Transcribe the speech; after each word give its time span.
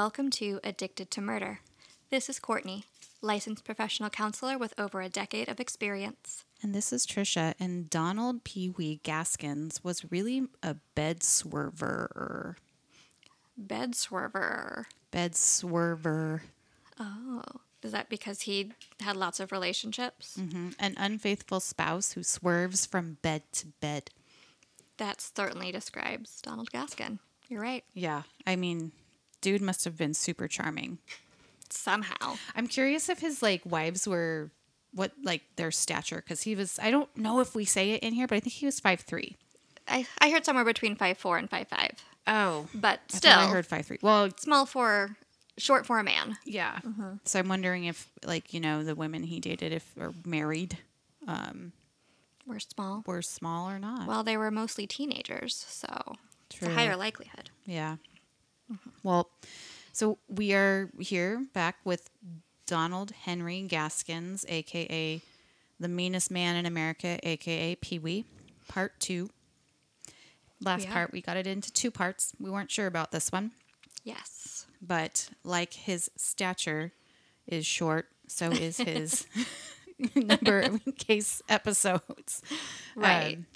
Welcome 0.00 0.30
to 0.30 0.60
Addicted 0.64 1.10
to 1.10 1.20
Murder. 1.20 1.60
This 2.08 2.30
is 2.30 2.38
Courtney, 2.38 2.86
licensed 3.20 3.66
professional 3.66 4.08
counselor 4.08 4.56
with 4.56 4.72
over 4.78 5.02
a 5.02 5.10
decade 5.10 5.46
of 5.50 5.60
experience. 5.60 6.46
And 6.62 6.74
this 6.74 6.90
is 6.90 7.06
Trisha, 7.06 7.52
and 7.60 7.90
Donald 7.90 8.42
Pee 8.42 8.70
Wee 8.70 9.00
Gaskins 9.02 9.84
was 9.84 10.10
really 10.10 10.44
a 10.62 10.76
bed 10.94 11.20
swerver. 11.20 12.54
Bed 13.58 13.92
swerver. 13.92 14.86
Bed 15.10 15.34
swerver. 15.34 16.40
Oh, 16.98 17.42
is 17.82 17.92
that 17.92 18.08
because 18.08 18.40
he 18.40 18.72
had 19.00 19.16
lots 19.16 19.38
of 19.38 19.52
relationships? 19.52 20.38
Mhm. 20.38 20.76
An 20.78 20.94
unfaithful 20.96 21.60
spouse 21.60 22.12
who 22.12 22.22
swerves 22.22 22.86
from 22.86 23.18
bed 23.20 23.42
to 23.52 23.66
bed. 23.66 24.10
That 24.96 25.20
certainly 25.20 25.70
describes 25.70 26.40
Donald 26.40 26.70
Gaskin. 26.70 27.18
You're 27.48 27.60
right. 27.60 27.84
Yeah. 27.92 28.22
I 28.46 28.56
mean, 28.56 28.92
dude 29.40 29.62
must 29.62 29.84
have 29.84 29.96
been 29.96 30.14
super 30.14 30.48
charming. 30.48 30.98
Somehow. 31.68 32.36
I'm 32.56 32.66
curious 32.66 33.08
if 33.08 33.20
his 33.20 33.42
like 33.42 33.62
wives 33.64 34.06
were 34.08 34.50
what 34.92 35.12
like 35.22 35.42
their 35.56 35.70
stature 35.70 36.16
because 36.16 36.42
he 36.42 36.54
was 36.56 36.78
I 36.82 36.90
don't 36.90 37.14
know 37.16 37.40
if 37.40 37.54
we 37.54 37.64
say 37.64 37.92
it 37.92 38.02
in 38.02 38.12
here, 38.12 38.26
but 38.26 38.36
I 38.36 38.40
think 38.40 38.54
he 38.54 38.66
was 38.66 38.80
five 38.80 39.00
three. 39.00 39.36
I, 39.86 40.06
I 40.20 40.30
heard 40.30 40.44
somewhere 40.44 40.64
between 40.64 40.96
five 40.96 41.16
four 41.18 41.36
and 41.38 41.48
five 41.48 41.68
five, 41.68 41.92
Oh, 42.26 42.66
but 42.74 43.00
still 43.08 43.32
thought 43.32 43.44
I 43.44 43.46
heard 43.48 43.66
five 43.66 43.86
three. 43.86 43.98
Well, 44.02 44.28
small 44.38 44.66
for 44.66 45.16
short 45.58 45.86
for 45.86 45.98
a 46.00 46.04
man. 46.04 46.36
yeah. 46.44 46.78
Mm-hmm. 46.84 47.14
So 47.24 47.38
I'm 47.38 47.48
wondering 47.48 47.84
if 47.84 48.10
like 48.24 48.52
you 48.52 48.58
know 48.60 48.82
the 48.82 48.94
women 48.96 49.22
he 49.22 49.38
dated 49.38 49.72
if 49.72 49.88
or 49.98 50.12
married 50.26 50.78
um, 51.28 51.72
We're 52.46 52.58
small. 52.58 53.04
were 53.06 53.22
small 53.22 53.70
or 53.70 53.78
not. 53.78 54.08
Well, 54.08 54.24
they 54.24 54.36
were 54.36 54.50
mostly 54.50 54.86
teenagers, 54.88 55.54
so 55.68 56.16
it's 56.50 56.62
a 56.62 56.70
higher 56.70 56.96
likelihood. 56.96 57.50
Yeah. 57.64 57.96
Well, 59.02 59.30
so 59.92 60.18
we 60.28 60.52
are 60.54 60.90
here 60.98 61.46
back 61.52 61.76
with 61.84 62.10
Donald 62.66 63.10
Henry 63.10 63.62
Gaskins, 63.62 64.44
aka 64.48 65.20
the 65.78 65.88
meanest 65.88 66.30
man 66.30 66.56
in 66.56 66.66
America, 66.66 67.18
aka 67.22 67.74
Pee 67.76 67.98
Wee, 67.98 68.24
part 68.68 68.98
two. 69.00 69.30
Last 70.62 70.84
are. 70.86 70.92
part, 70.92 71.12
we 71.12 71.22
got 71.22 71.36
it 71.38 71.46
into 71.46 71.72
two 71.72 71.90
parts. 71.90 72.32
We 72.38 72.50
weren't 72.50 72.70
sure 72.70 72.86
about 72.86 73.12
this 73.12 73.32
one, 73.32 73.52
Yes. 74.04 74.66
but 74.82 75.30
like 75.42 75.72
his 75.72 76.10
stature 76.16 76.92
is 77.46 77.64
short, 77.64 78.08
so 78.28 78.50
is 78.50 78.76
his 78.76 79.26
number 80.14 80.60
of 80.60 80.80
case 80.98 81.40
episodes. 81.48 82.42
Right. 82.94 83.36
Um, 83.38 83.46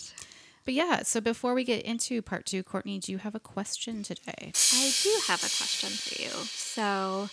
but 0.64 0.74
yeah, 0.74 1.02
so 1.02 1.20
before 1.20 1.54
we 1.54 1.64
get 1.64 1.82
into 1.84 2.22
part 2.22 2.46
two, 2.46 2.62
Courtney, 2.62 2.98
do 2.98 3.12
you 3.12 3.18
have 3.18 3.34
a 3.34 3.40
question 3.40 4.02
today? 4.02 4.52
I 4.72 4.92
do 5.02 5.10
have 5.26 5.40
a 5.42 5.50
question 5.56 5.90
for 5.90 6.22
you. 6.22 6.30
So, 6.46 7.28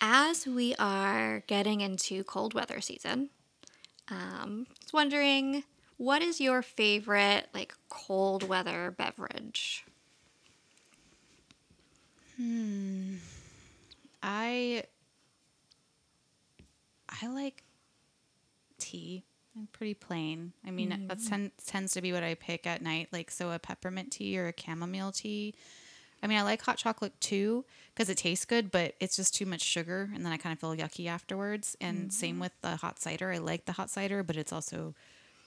as 0.00 0.46
we 0.46 0.74
are 0.78 1.42
getting 1.46 1.80
into 1.80 2.24
cold 2.24 2.54
weather 2.54 2.80
season, 2.80 3.30
um, 4.08 4.66
I 4.68 4.84
was 4.84 4.92
wondering 4.92 5.64
what 5.96 6.22
is 6.22 6.40
your 6.40 6.62
favorite 6.62 7.48
like 7.54 7.74
cold 7.88 8.48
weather 8.48 8.90
beverage? 8.90 9.84
I 14.22 14.84
I 17.08 17.26
like 17.28 17.62
tea. 18.78 19.24
I'm 19.56 19.68
pretty 19.84 19.92
plain. 19.92 20.54
I 20.66 20.70
mean, 20.70 20.88
that 20.88 21.00
mm-hmm. 21.00 21.28
ten, 21.28 21.52
tends 21.66 21.92
to 21.92 22.00
be 22.00 22.10
what 22.10 22.22
I 22.22 22.34
pick 22.36 22.66
at 22.66 22.80
night. 22.80 23.08
Like, 23.12 23.30
so 23.30 23.50
a 23.50 23.58
peppermint 23.58 24.12
tea 24.12 24.38
or 24.38 24.48
a 24.48 24.54
chamomile 24.58 25.12
tea. 25.12 25.54
I 26.22 26.26
mean, 26.26 26.38
I 26.38 26.42
like 26.42 26.62
hot 26.62 26.78
chocolate 26.78 27.12
too 27.20 27.66
because 27.92 28.08
it 28.08 28.16
tastes 28.16 28.46
good, 28.46 28.70
but 28.70 28.94
it's 28.98 29.14
just 29.14 29.34
too 29.34 29.44
much 29.44 29.60
sugar, 29.60 30.08
and 30.14 30.24
then 30.24 30.32
I 30.32 30.38
kind 30.38 30.54
of 30.54 30.58
feel 30.58 30.74
yucky 30.74 31.06
afterwards. 31.06 31.76
And 31.82 32.10
same 32.10 32.36
mm-hmm. 32.36 32.40
with 32.40 32.52
the 32.62 32.76
hot 32.76 32.98
cider. 32.98 33.30
I 33.30 33.36
like 33.36 33.66
the 33.66 33.72
hot 33.72 33.90
cider, 33.90 34.22
but 34.22 34.36
it's 34.36 34.54
also 34.54 34.94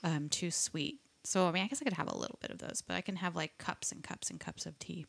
um, 0.04 0.28
too 0.28 0.52
sweet. 0.52 1.00
So, 1.24 1.48
I 1.48 1.50
mean, 1.50 1.64
I 1.64 1.66
guess 1.66 1.82
I 1.82 1.84
could 1.84 1.94
have 1.94 2.08
a 2.08 2.16
little 2.16 2.38
bit 2.40 2.52
of 2.52 2.58
those, 2.58 2.80
but 2.86 2.94
I 2.94 3.00
can 3.00 3.16
have 3.16 3.34
like 3.34 3.58
cups 3.58 3.90
and 3.90 4.04
cups 4.04 4.30
and 4.30 4.38
cups 4.38 4.66
of 4.66 4.78
tea. 4.78 5.04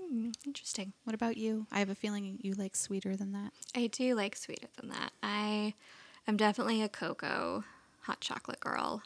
Hmm, 0.00 0.30
interesting. 0.44 0.94
What 1.04 1.14
about 1.14 1.36
you? 1.36 1.68
I 1.70 1.78
have 1.78 1.90
a 1.90 1.94
feeling 1.94 2.40
you 2.42 2.54
like 2.54 2.74
sweeter 2.74 3.14
than 3.14 3.30
that. 3.34 3.52
I 3.76 3.86
do 3.86 4.16
like 4.16 4.34
sweeter 4.34 4.66
than 4.80 4.90
that. 4.90 5.12
I 5.22 5.74
am 6.26 6.36
definitely 6.36 6.82
a 6.82 6.88
cocoa 6.88 7.62
hot 8.02 8.20
chocolate 8.20 8.60
girl. 8.60 9.02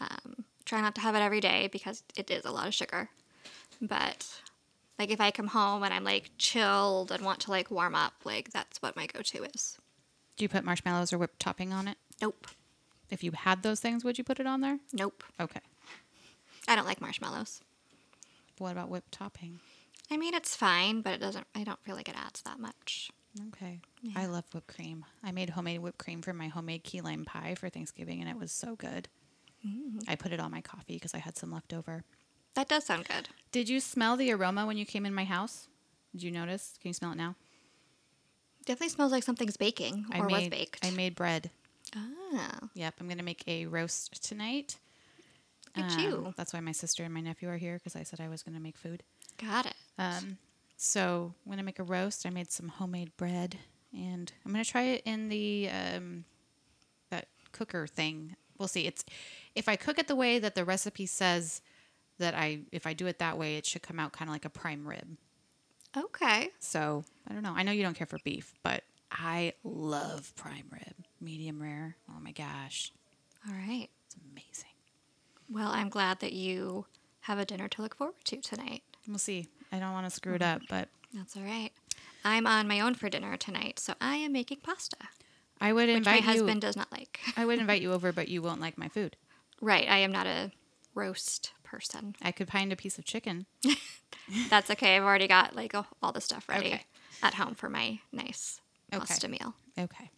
Um, 0.00 0.44
try 0.64 0.80
not 0.80 0.94
to 0.96 1.00
have 1.00 1.14
it 1.14 1.20
every 1.20 1.40
day 1.40 1.68
because 1.70 2.02
it 2.16 2.30
is 2.30 2.44
a 2.44 2.50
lot 2.50 2.68
of 2.68 2.74
sugar. 2.74 3.10
But 3.80 4.26
like 4.98 5.10
if 5.10 5.20
I 5.20 5.30
come 5.30 5.48
home 5.48 5.82
and 5.82 5.92
I'm 5.92 6.04
like 6.04 6.30
chilled 6.38 7.10
and 7.10 7.24
want 7.24 7.40
to 7.40 7.50
like 7.50 7.70
warm 7.70 7.94
up, 7.94 8.14
like 8.24 8.50
that's 8.50 8.82
what 8.82 8.96
my 8.96 9.06
go-to 9.06 9.44
is. 9.54 9.78
Do 10.36 10.44
you 10.44 10.48
put 10.48 10.64
marshmallows 10.64 11.12
or 11.12 11.18
whipped 11.18 11.40
topping 11.40 11.72
on 11.72 11.88
it? 11.88 11.98
Nope. 12.20 12.46
If 13.10 13.24
you 13.24 13.32
had 13.32 13.62
those 13.62 13.80
things, 13.80 14.04
would 14.04 14.18
you 14.18 14.24
put 14.24 14.40
it 14.40 14.46
on 14.46 14.60
there? 14.60 14.78
Nope. 14.92 15.24
Okay. 15.40 15.60
I 16.68 16.76
don't 16.76 16.86
like 16.86 17.00
marshmallows. 17.00 17.60
What 18.58 18.72
about 18.72 18.88
whipped 18.88 19.12
topping? 19.12 19.60
I 20.10 20.16
mean, 20.16 20.34
it's 20.34 20.56
fine, 20.56 21.02
but 21.02 21.12
it 21.14 21.20
doesn't. 21.20 21.46
I 21.54 21.64
don't 21.64 21.82
feel 21.84 21.94
like 21.96 22.08
it 22.08 22.16
adds 22.16 22.42
that 22.42 22.58
much. 22.58 23.10
Okay. 23.54 23.80
I 24.16 24.26
love 24.26 24.44
whipped 24.52 24.66
cream. 24.74 25.04
I 25.22 25.30
made 25.30 25.50
homemade 25.50 25.80
whipped 25.80 25.98
cream 25.98 26.20
for 26.20 26.32
my 26.32 26.48
homemade 26.48 26.82
key 26.82 27.00
lime 27.00 27.24
pie 27.24 27.54
for 27.54 27.68
Thanksgiving, 27.68 28.20
and 28.20 28.28
it 28.28 28.36
was 28.38 28.50
so 28.50 28.74
good. 28.74 29.08
I 30.08 30.16
put 30.16 30.32
it 30.32 30.40
on 30.40 30.50
my 30.50 30.62
coffee 30.62 30.94
because 30.94 31.14
I 31.14 31.18
had 31.18 31.36
some 31.36 31.52
left 31.52 31.72
over. 31.74 32.02
That 32.54 32.68
does 32.68 32.84
sound 32.86 33.06
good. 33.06 33.28
Did 33.52 33.68
you 33.68 33.78
smell 33.78 34.16
the 34.16 34.32
aroma 34.32 34.66
when 34.66 34.78
you 34.78 34.86
came 34.86 35.04
in 35.06 35.14
my 35.14 35.24
house? 35.24 35.68
Did 36.12 36.22
you 36.22 36.30
notice? 36.32 36.78
Can 36.80 36.88
you 36.88 36.94
smell 36.94 37.12
it 37.12 37.16
now? 37.16 37.36
Definitely 38.64 38.88
smells 38.88 39.12
like 39.12 39.22
something's 39.22 39.56
baking 39.56 40.06
or 40.14 40.24
I 40.24 40.26
made, 40.26 40.32
was 40.32 40.48
baked. 40.48 40.84
I 40.84 40.90
made 40.90 41.14
bread. 41.14 41.50
oh, 41.94 42.50
Yep, 42.74 42.94
I'm 43.00 43.08
gonna 43.08 43.22
make 43.22 43.44
a 43.46 43.66
roast 43.66 44.24
tonight. 44.26 44.78
look 45.76 45.86
Um, 45.86 46.00
you. 46.00 46.34
That's 46.36 46.52
why 46.52 46.60
my 46.60 46.72
sister 46.72 47.04
and 47.04 47.12
my 47.14 47.20
nephew 47.20 47.48
are 47.48 47.56
here 47.58 47.74
because 47.74 47.94
I 47.96 48.02
said 48.02 48.20
I 48.20 48.28
was 48.28 48.42
gonna 48.42 48.60
make 48.60 48.76
food. 48.76 49.02
Got 49.38 49.66
it. 49.66 49.74
Um, 50.00 50.38
so 50.76 51.34
when 51.44 51.58
I'm 51.58 51.66
make 51.66 51.78
a 51.78 51.82
roast. 51.84 52.24
I 52.26 52.30
made 52.30 52.50
some 52.50 52.68
homemade 52.68 53.16
bread, 53.16 53.56
and 53.92 54.32
I'm 54.44 54.52
gonna 54.52 54.64
try 54.64 54.82
it 54.82 55.02
in 55.04 55.28
the 55.28 55.68
um, 55.68 56.24
that 57.10 57.28
cooker 57.52 57.86
thing. 57.86 58.36
We'll 58.58 58.68
see. 58.68 58.86
It's 58.86 59.04
if 59.54 59.68
I 59.68 59.76
cook 59.76 59.98
it 59.98 60.08
the 60.08 60.16
way 60.16 60.38
that 60.38 60.54
the 60.54 60.64
recipe 60.64 61.06
says 61.06 61.60
that 62.18 62.34
I 62.34 62.60
if 62.72 62.86
I 62.86 62.94
do 62.94 63.06
it 63.06 63.18
that 63.18 63.38
way, 63.38 63.56
it 63.56 63.66
should 63.66 63.82
come 63.82 63.98
out 63.98 64.12
kind 64.12 64.28
of 64.28 64.34
like 64.34 64.44
a 64.44 64.50
prime 64.50 64.86
rib. 64.86 65.16
Okay. 65.96 66.48
So 66.60 67.04
I 67.28 67.34
don't 67.34 67.42
know. 67.42 67.54
I 67.54 67.62
know 67.62 67.72
you 67.72 67.82
don't 67.82 67.96
care 67.96 68.06
for 68.06 68.18
beef, 68.24 68.54
but 68.62 68.84
I 69.10 69.54
love 69.64 70.32
prime 70.36 70.66
rib, 70.72 70.94
medium 71.20 71.60
rare. 71.60 71.96
Oh 72.08 72.20
my 72.20 72.32
gosh, 72.32 72.92
All 73.48 73.54
right. 73.54 73.88
it's 74.06 74.16
amazing. 74.32 74.70
Well, 75.50 75.68
I'm 75.68 75.88
glad 75.88 76.20
that 76.20 76.32
you 76.32 76.86
have 77.22 77.38
a 77.38 77.44
dinner 77.44 77.66
to 77.68 77.82
look 77.82 77.96
forward 77.96 78.14
to 78.24 78.36
tonight. 78.40 78.82
We'll 79.08 79.18
see. 79.18 79.48
I 79.72 79.78
don't 79.78 79.92
want 79.92 80.06
to 80.06 80.10
screw 80.10 80.34
it 80.34 80.42
up, 80.42 80.62
but 80.68 80.88
That's 81.14 81.36
all 81.36 81.42
right. 81.42 81.70
I'm 82.24 82.46
on 82.46 82.68
my 82.68 82.80
own 82.80 82.94
for 82.94 83.08
dinner 83.08 83.36
tonight, 83.36 83.78
so 83.78 83.94
I 84.00 84.16
am 84.16 84.32
making 84.32 84.58
pasta, 84.62 84.96
I 85.60 85.72
would 85.72 85.88
which 85.88 86.04
my 86.04 86.16
invite 86.16 86.22
you. 86.22 86.28
husband 86.28 86.60
does 86.60 86.76
not 86.76 86.90
like. 86.92 87.20
I 87.36 87.44
would 87.46 87.58
invite 87.58 87.80
you 87.82 87.92
over, 87.92 88.12
but 88.12 88.28
you 88.28 88.42
won't 88.42 88.60
like 88.60 88.76
my 88.78 88.88
food. 88.88 89.16
right. 89.60 89.88
I 89.88 89.98
am 89.98 90.12
not 90.12 90.26
a 90.26 90.50
roast 90.94 91.52
person. 91.62 92.14
I 92.20 92.32
could 92.32 92.50
find 92.50 92.72
a 92.72 92.76
piece 92.76 92.98
of 92.98 93.04
chicken. 93.04 93.46
That's 94.50 94.70
okay. 94.70 94.96
I've 94.96 95.02
already 95.04 95.28
got 95.28 95.54
like 95.54 95.74
all 96.02 96.12
the 96.12 96.20
stuff 96.20 96.48
ready 96.48 96.66
Okay. 96.68 96.84
at 97.22 97.34
home 97.34 97.54
for 97.54 97.68
my 97.68 98.00
nice 98.12 98.60
Okay. 98.92 98.98
pasta 98.98 99.28
meal. 99.28 99.54
Okay. 99.78 100.10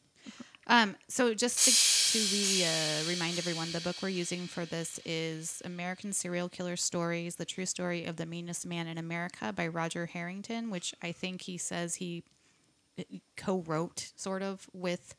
Um, 0.67 0.97
so 1.09 1.35
just 1.35 1.65
to, 1.67 1.71
to 2.13 2.19
re, 2.19 2.65
uh, 2.65 3.09
remind 3.09 3.39
everyone, 3.39 3.73
the 3.73 3.81
book 3.81 3.97
we're 4.03 4.09
using 4.11 4.47
for 4.47 4.67
this 4.67 5.01
is 5.07 5.63
American 5.65 6.13
Serial 6.13 6.49
Killer 6.49 6.77
Stories, 6.77 7.37
The 7.37 7.47
True 7.47 7.65
Story 7.65 8.05
of 8.05 8.17
the 8.17 8.27
Meanest 8.27 8.67
Man 8.67 8.87
in 8.87 8.99
America 8.99 9.51
by 9.53 9.67
Roger 9.67 10.05
Harington, 10.07 10.69
which 10.71 10.95
I 11.03 11.13
think 11.13 11.43
he 11.43 11.57
says 11.57 11.95
he 11.97 12.23
uh, 12.99 13.05
co-wrote 13.39 14.13
sort 14.15 14.43
of 14.43 14.69
with 14.75 15.15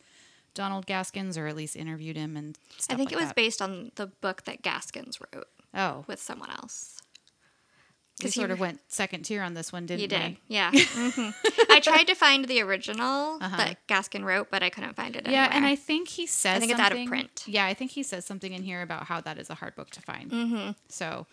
Donald 0.54 0.86
Gaskins, 0.86 1.36
or 1.36 1.48
at 1.48 1.56
least 1.56 1.76
interviewed 1.76 2.16
him 2.16 2.38
and 2.38 2.58
stuff 2.78 2.94
I 2.94 2.98
think 2.98 3.10
like 3.10 3.14
it 3.14 3.20
was 3.22 3.30
that. 3.30 3.36
based 3.36 3.62
on 3.62 3.92
the 3.96 4.08
book 4.08 4.44
that 4.44 4.62
Gaskins 4.62 5.20
wrote 5.20 5.48
Oh, 5.74 6.06
with 6.08 6.22
someone 6.22 6.52
else. 6.52 7.02
We 8.22 8.26
he 8.26 8.32
sort 8.32 8.52
of 8.52 8.60
went 8.60 8.80
second 8.88 9.24
tier 9.24 9.42
on 9.42 9.54
this 9.54 9.74
one, 9.74 9.86
didn't 9.86 10.02
You 10.02 10.08
did, 10.08 10.32
we? 10.32 10.40
yeah. 10.48 10.72
hmm 10.76 11.30
I 11.70 11.80
tried 11.80 12.04
to 12.06 12.16
find 12.16 12.46
the 12.46 12.62
original 12.62 13.40
that 13.40 13.78
Gaskin 13.88 14.24
wrote, 14.24 14.50
but 14.52 14.62
I 14.62 14.70
couldn't 14.70 14.96
find 14.96 15.16
it 15.16 15.26
Uh-huh. 15.26 15.32
Yeah, 15.34 15.44
anywhere. 15.46 15.58
and 15.58 15.66
I 15.66 15.76
think 15.76 16.08
he 16.10 16.26
says 16.28 16.58
I 16.58 16.60
think 16.60 16.72
it's 16.72 16.80
out 16.80 16.92
of 16.96 17.06
print. 17.08 17.44
Yeah, 17.48 17.66
I 17.66 17.74
think 17.74 17.92
he 17.92 18.04
says 18.04 18.26
something 18.26 18.54
in 18.54 18.62
here 18.64 18.82
about 18.82 19.06
how 19.06 19.20
that 19.22 19.38
is 19.40 19.50
a 19.50 19.56
hard 19.56 19.76
book 19.76 19.90
to 19.92 20.02
find. 20.02 20.32
Mm-hmm. 20.32 20.72
So 20.90 21.26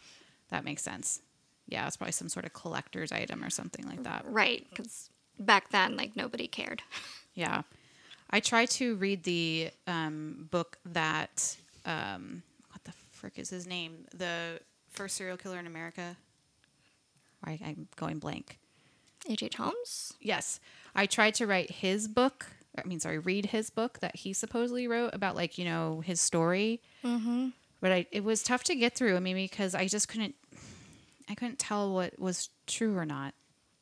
that 0.51 0.65
makes 0.65 0.83
sense. 0.83 1.21
Yeah, 1.69 1.87
it's 1.87 1.97
probably 1.97 2.13
some 2.13 2.29
sort 2.29 2.47
of 2.47 2.53
collector's 2.55 3.13
item 3.13 3.45
or 3.45 3.51
something 3.51 3.87
like 3.87 4.03
that. 4.05 4.25
right 4.27 4.67
because 4.71 5.11
back 5.39 5.69
then, 5.71 5.97
like 5.97 6.17
nobody 6.17 6.47
cared. 6.49 6.83
Yeah, 7.35 7.63
I 8.31 8.41
try 8.41 8.67
to 8.67 8.97
read 8.97 9.23
the 9.23 9.71
um, 9.87 10.49
book 10.51 10.79
that 10.85 11.57
um, 11.87 12.43
what 12.71 12.83
the 12.85 12.93
frick 13.13 13.39
is 13.39 13.49
his 13.51 13.67
name? 13.69 14.07
The 14.13 14.61
first 14.89 15.17
serial 15.17 15.37
killer 15.37 15.59
in 15.61 15.67
America. 15.69 16.17
Why 17.43 17.59
I'm 17.65 17.89
going 17.97 18.19
blank. 18.19 18.59
H.H. 19.29 19.57
Holmes? 19.57 20.13
Yes. 20.21 20.61
I 20.95 21.07
tried 21.07 21.35
to 21.35 21.47
write 21.47 21.71
his 21.71 22.09
book. 22.09 22.47
I 22.79 22.87
mean, 22.87 23.01
sorry, 23.01 23.19
read 23.19 23.47
his 23.47 23.69
book 23.71 23.99
that 24.01 24.17
he 24.17 24.33
supposedly 24.33 24.87
wrote 24.89 25.11
about, 25.13 25.37
like, 25.37 25.59
you 25.59 25.65
know, 25.65 26.01
his 26.05 26.21
story. 26.21 26.81
Mm-hmm. 27.05 27.49
But 27.81 27.93
I, 27.93 28.07
it 28.13 28.25
was 28.25 28.43
tough 28.43 28.65
to 28.65 28.75
get 28.75 28.95
through. 28.95 29.17
I 29.17 29.21
mean, 29.21 29.37
because 29.37 29.75
I 29.75 29.87
just 29.89 30.09
couldn't, 30.09 30.35
I 31.29 31.35
couldn't 31.35 31.59
tell 31.59 31.93
what 31.93 32.19
was 32.19 32.49
true 32.67 32.97
or 32.97 33.05
not. 33.07 33.35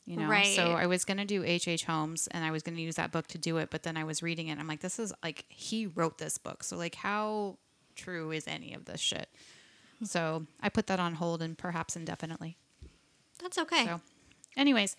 You 0.06 0.16
know, 0.16 0.26
Right. 0.28 0.56
so 0.56 0.72
I 0.72 0.86
was 0.86 1.04
gonna 1.04 1.26
do 1.26 1.44
H. 1.44 1.68
H. 1.68 1.84
Holmes, 1.84 2.28
and 2.28 2.42
I 2.42 2.50
was 2.50 2.62
gonna 2.62 2.80
use 2.80 2.94
that 2.94 3.12
book 3.12 3.26
to 3.28 3.36
do 3.38 3.58
it. 3.58 3.68
But 3.70 3.82
then 3.82 3.96
I 3.98 4.04
was 4.04 4.22
reading 4.22 4.48
it, 4.48 4.52
and 4.52 4.60
I'm 4.60 4.66
like, 4.66 4.80
this 4.80 4.98
is 4.98 5.12
like 5.22 5.44
he 5.48 5.86
wrote 5.86 6.16
this 6.16 6.38
book, 6.38 6.64
so 6.64 6.78
like, 6.78 6.94
how 6.94 7.58
true 7.94 8.30
is 8.30 8.48
any 8.48 8.72
of 8.72 8.86
this 8.86 9.00
shit? 9.02 9.28
So 10.04 10.46
I 10.62 10.70
put 10.70 10.86
that 10.86 10.98
on 10.98 11.12
hold 11.14 11.42
and 11.42 11.58
perhaps 11.58 11.94
indefinitely. 11.94 12.56
That's 13.48 13.58
okay. 13.58 13.86
So, 13.86 14.02
anyways, 14.58 14.94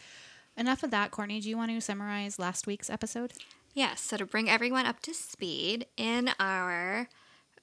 enough 0.57 0.81
of 0.81 0.90
that. 0.90 1.12
Courtney, 1.12 1.40
do 1.40 1.48
you 1.50 1.56
want 1.56 1.69
to 1.69 1.80
summarize 1.80 2.40
last 2.40 2.66
week's 2.66 2.90
episode? 2.90 3.34
Yes, 3.75 4.01
so 4.01 4.18
to 4.18 4.25
bring 4.25 4.50
everyone 4.50 4.88
up 4.88 5.01
to 5.01 5.13
speed, 5.13 5.86
in 5.98 6.31
our 6.40 7.10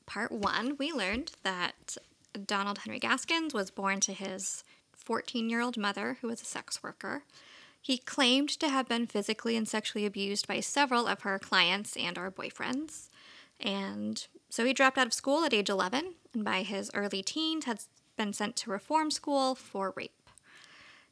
part 0.06 0.30
one, 0.30 0.76
we 0.78 0.92
learned 0.92 1.32
that 1.42 1.96
Donald 2.46 2.78
Henry 2.78 3.00
Gaskins 3.00 3.52
was 3.52 3.72
born 3.72 3.98
to 3.98 4.12
his 4.12 4.62
14 4.94 5.50
year 5.50 5.60
old 5.60 5.76
mother, 5.76 6.18
who 6.20 6.28
was 6.28 6.40
a 6.40 6.44
sex 6.44 6.84
worker. 6.84 7.24
He 7.82 7.98
claimed 7.98 8.50
to 8.50 8.68
have 8.68 8.88
been 8.88 9.08
physically 9.08 9.56
and 9.56 9.66
sexually 9.66 10.06
abused 10.06 10.46
by 10.46 10.60
several 10.60 11.08
of 11.08 11.22
her 11.22 11.40
clients 11.40 11.96
and 11.96 12.16
or 12.16 12.30
boyfriends. 12.30 13.08
And 13.58 14.24
so 14.50 14.64
he 14.64 14.72
dropped 14.72 14.98
out 14.98 15.08
of 15.08 15.12
school 15.12 15.44
at 15.44 15.52
age 15.52 15.68
11, 15.68 16.14
and 16.32 16.44
by 16.44 16.62
his 16.62 16.92
early 16.94 17.24
teens 17.24 17.64
had 17.64 17.80
been 18.16 18.32
sent 18.32 18.54
to 18.54 18.70
reform 18.70 19.10
school 19.10 19.56
for 19.56 19.92
rape. 19.96 20.12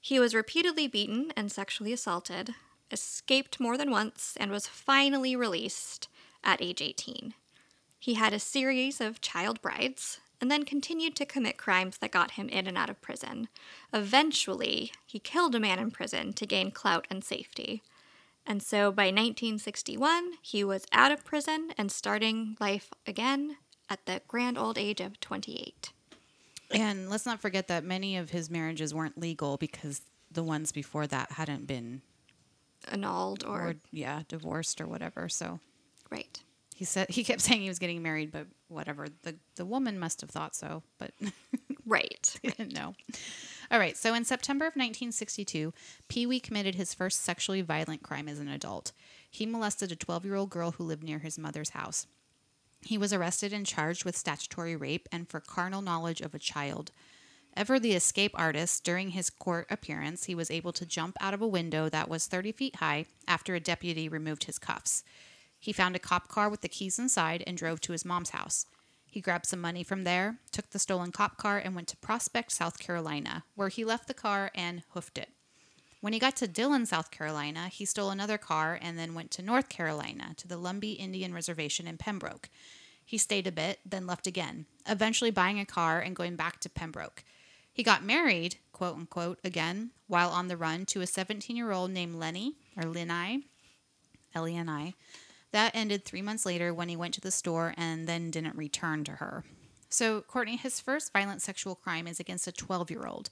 He 0.05 0.21
was 0.21 0.35
repeatedly 0.35 0.87
beaten 0.87 1.33
and 1.35 1.51
sexually 1.51 1.91
assaulted, 1.91 2.55
escaped 2.91 3.59
more 3.59 3.79
than 3.79 3.91
once, 3.91 4.37
and 4.39 4.51
was 4.51 4.67
finally 4.67 5.35
released 5.35 6.09
at 6.45 6.61
age 6.61 6.83
18. 6.83 7.33
He 7.99 8.13
had 8.13 8.35
a 8.35 8.39
series 8.39 9.01
of 9.01 9.23
child 9.23 9.63
brides 9.63 10.21
and 10.43 10.51
then 10.51 10.67
continued 10.67 11.17
to 11.17 11.25
commit 11.25 11.57
crimes 11.57 11.97
that 11.97 12.11
got 12.11 12.33
him 12.33 12.51
in 12.51 12.67
and 12.67 12.77
out 12.77 12.91
of 12.91 13.01
prison. 13.01 13.49
Eventually, 13.95 14.93
he 15.07 15.19
killed 15.19 15.55
a 15.55 15.59
man 15.59 15.79
in 15.79 15.91
prison 15.91 16.35
to 16.35 16.45
gain 16.45 16.71
clout 16.71 17.07
and 17.09 17.25
safety. 17.25 17.83
And 18.45 18.63
so 18.63 18.93
by 18.93 19.05
1961, 19.05 20.33
he 20.43 20.63
was 20.63 20.85
out 20.93 21.13
of 21.13 21.25
prison 21.25 21.71
and 21.79 21.91
starting 21.91 22.59
life 22.61 22.91
again 23.07 23.57
at 23.89 24.05
the 24.05 24.21
grand 24.29 24.59
old 24.59 24.77
age 24.77 25.01
of 25.01 25.19
28. 25.21 25.95
And 26.75 27.11
let's 27.11 27.27
not 27.27 27.41
forget 27.41 27.69
that 27.69 27.85
many 27.85 28.17
of 28.17 28.31
his 28.31 28.51
marriages 28.51 28.95
weren't 28.95 29.19
legal 29.19 29.57
because 29.57 30.03
the 30.31 30.43
ones 30.43 30.73
before 30.73 31.07
that 31.07 31.33
hadn't 31.33 31.67
been, 31.67 32.03
Annulled 32.89 33.45
or, 33.45 33.61
or 33.61 33.75
yeah, 33.93 34.23
divorced 34.29 34.81
or 34.81 34.87
whatever. 34.87 35.29
So 35.29 35.61
right. 36.11 36.43
he 36.75 36.85
said 36.85 37.09
he 37.11 37.25
kept 37.25 37.41
saying 37.41 37.63
he 37.63 37.69
was 37.69 37.79
getting 37.79 38.03
married, 38.03 38.33
but 38.33 38.47
whatever. 38.69 39.07
The 39.23 39.37
the 39.55 39.65
woman 39.65 39.99
must 39.99 40.21
have 40.21 40.31
thought 40.31 40.55
so, 40.55 40.83
but 40.99 41.13
Right. 41.87 42.37
didn't 42.43 42.73
know. 42.73 42.95
All 43.71 43.79
right. 43.79 43.97
So 43.97 44.15
in 44.15 44.25
September 44.25 44.65
of 44.65 44.73
1962, 44.73 45.73
Pee 46.09 46.27
Wee 46.27 46.41
committed 46.41 46.75
his 46.75 46.95
first 46.95 47.23
sexually 47.23 47.63
violent 47.63 48.03
crime 48.03 48.29
as 48.29 48.39
an 48.39 48.49
adult. 48.49 48.93
He 49.31 49.47
molested 49.47 49.93
a 49.93 49.97
12 49.97 50.25
year 50.25 50.35
old 50.37 50.51
girl 50.51 50.73
who 50.73 50.85
lived 50.85 51.03
near 51.03 51.19
his 51.19 51.39
mother's 51.39 51.71
house. 51.71 52.07
He 52.85 52.99
was 52.99 53.13
arrested 53.13 53.53
and 53.53 53.67
charged 53.67 54.05
with 54.05 54.17
statutory 54.17 54.77
rape 54.77 55.09
and 55.11 55.29
for 55.29 55.41
carnal 55.41 55.83
knowledge 55.83 56.21
of 56.21 56.35
a 56.35 56.39
child. 56.39 56.93
Ever 57.57 57.79
the 57.79 57.93
escape 57.93 58.33
artist, 58.35 58.85
during 58.85 59.11
his 59.11 59.31
court 59.31 59.67
appearance, 59.71 60.25
he 60.25 60.35
was 60.35 60.51
able 60.51 60.73
to 60.73 60.85
jump 60.85 61.17
out 61.21 61.35
of 61.35 61.41
a 61.41 61.49
window 61.49 61.89
that 61.89 62.09
was 62.09 62.27
30 62.27 62.53
feet 62.53 62.77
high 62.77 63.07
after 63.29 63.55
a 63.55 63.61
deputy 63.61 64.09
removed 64.09 64.45
his 64.45 64.59
cuffs. 64.59 65.05
He 65.59 65.73
found 65.73 65.97
a 65.97 66.01
cop 66.01 66.29
car 66.29 66.49
with 66.51 66.61
the 66.61 66.69
keys 66.69 66.99
inside 66.99 67.43
and 67.47 67.57
drove 67.57 67.81
to 67.83 67.93
his 67.93 68.05
mom's 68.05 68.31
house. 68.31 68.67
He 69.07 69.21
grabbed 69.21 69.47
some 69.47 69.61
money 69.61 69.85
from 69.85 70.03
there, 70.03 70.41
took 70.51 70.71
the 70.71 70.79
stolen 70.81 71.13
cop 71.13 71.37
car, 71.37 71.57
and 71.57 71.75
went 71.75 71.89
to 71.89 71.97
Prospect, 71.97 72.51
South 72.51 72.79
Carolina, 72.79 73.45
where 73.55 73.69
he 73.69 73.85
left 73.85 74.09
the 74.09 74.15
car 74.15 74.51
and 74.55 74.83
hoofed 74.91 75.17
it. 75.17 75.31
When 76.05 76.13
he 76.13 76.19
got 76.19 76.37
to 76.37 76.47
Dillon, 76.47 76.85
South 76.85 77.11
Carolina, 77.11 77.69
he 77.69 77.87
stole 77.87 78.11
another 78.11 78.37
car 78.37 78.79
and 78.83 78.99
then 78.99 79.15
went 79.15 79.31
to 79.31 79.43
North 79.43 79.71
Carolina 79.71 80.35
to 80.37 80.47
the 80.47 80.59
Lumbee 80.59 80.99
Indian 80.99 81.33
Reservation 81.33 81.87
in 81.87 81.97
Pembroke. 81.97 82.51
He 83.03 83.17
stayed 83.17 83.47
a 83.47 83.51
bit, 83.51 83.81
then 83.87 84.07
left 84.07 84.27
again, 84.27 84.67
eventually 84.87 85.31
buying 85.31 85.59
a 85.59 85.65
car 85.65 86.01
and 86.01 86.15
going 86.15 86.37
back 86.37 86.61
to 86.61 86.69
Pembroke. 86.69 87.25
He 87.73 87.83
got 87.83 88.05
married, 88.05 88.57
quote 88.71 88.97
unquote, 88.97 89.39
again, 89.43 89.93
while 90.07 90.29
on 90.29 90.49
the 90.49 90.59
run 90.59 90.85
to 90.89 91.01
a 91.01 91.07
17 91.07 91.57
year 91.57 91.73
old 91.73 91.91
named 91.91 92.17
Lenny, 92.17 92.57
or 92.77 92.83
Lenai, 92.83 93.45
L 94.35 94.47
E 94.47 94.55
N 94.55 94.69
I. 94.69 94.93
That 95.53 95.75
ended 95.75 96.05
three 96.05 96.21
months 96.21 96.45
later 96.45 96.75
when 96.75 96.91
he 96.91 96.97
went 96.97 97.15
to 97.15 97.23
the 97.23 97.31
store 97.31 97.73
and 97.79 98.07
then 98.07 98.31
didn't 98.31 98.57
return 98.57 99.05
to 99.05 99.13
her. 99.13 99.43
So, 99.89 100.21
Courtney, 100.21 100.57
his 100.57 100.81
first 100.81 101.15
violent 101.15 101.41
sexual 101.41 101.75
crime 101.75 102.07
is 102.07 102.21
against 102.21 102.47
a 102.47 102.53
12 102.53 102.91
year 102.91 103.07
old. 103.07 103.31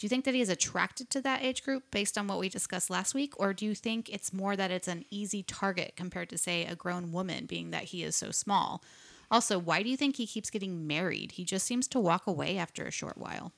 Do 0.00 0.06
you 0.06 0.08
think 0.08 0.24
that 0.24 0.34
he 0.34 0.40
is 0.40 0.48
attracted 0.48 1.10
to 1.10 1.20
that 1.20 1.42
age 1.42 1.62
group 1.62 1.90
based 1.90 2.16
on 2.16 2.26
what 2.26 2.38
we 2.38 2.48
discussed 2.48 2.88
last 2.88 3.14
week? 3.14 3.34
Or 3.38 3.52
do 3.52 3.66
you 3.66 3.74
think 3.74 4.08
it's 4.08 4.32
more 4.32 4.56
that 4.56 4.70
it's 4.70 4.88
an 4.88 5.04
easy 5.10 5.42
target 5.42 5.92
compared 5.94 6.30
to, 6.30 6.38
say, 6.38 6.64
a 6.64 6.74
grown 6.74 7.12
woman, 7.12 7.44
being 7.44 7.70
that 7.72 7.84
he 7.84 8.02
is 8.02 8.16
so 8.16 8.30
small? 8.30 8.82
Also, 9.30 9.58
why 9.58 9.82
do 9.82 9.90
you 9.90 9.98
think 9.98 10.16
he 10.16 10.26
keeps 10.26 10.48
getting 10.48 10.86
married? 10.86 11.32
He 11.32 11.44
just 11.44 11.66
seems 11.66 11.86
to 11.88 12.00
walk 12.00 12.26
away 12.26 12.56
after 12.56 12.86
a 12.86 12.90
short 12.90 13.18
while. 13.18 13.52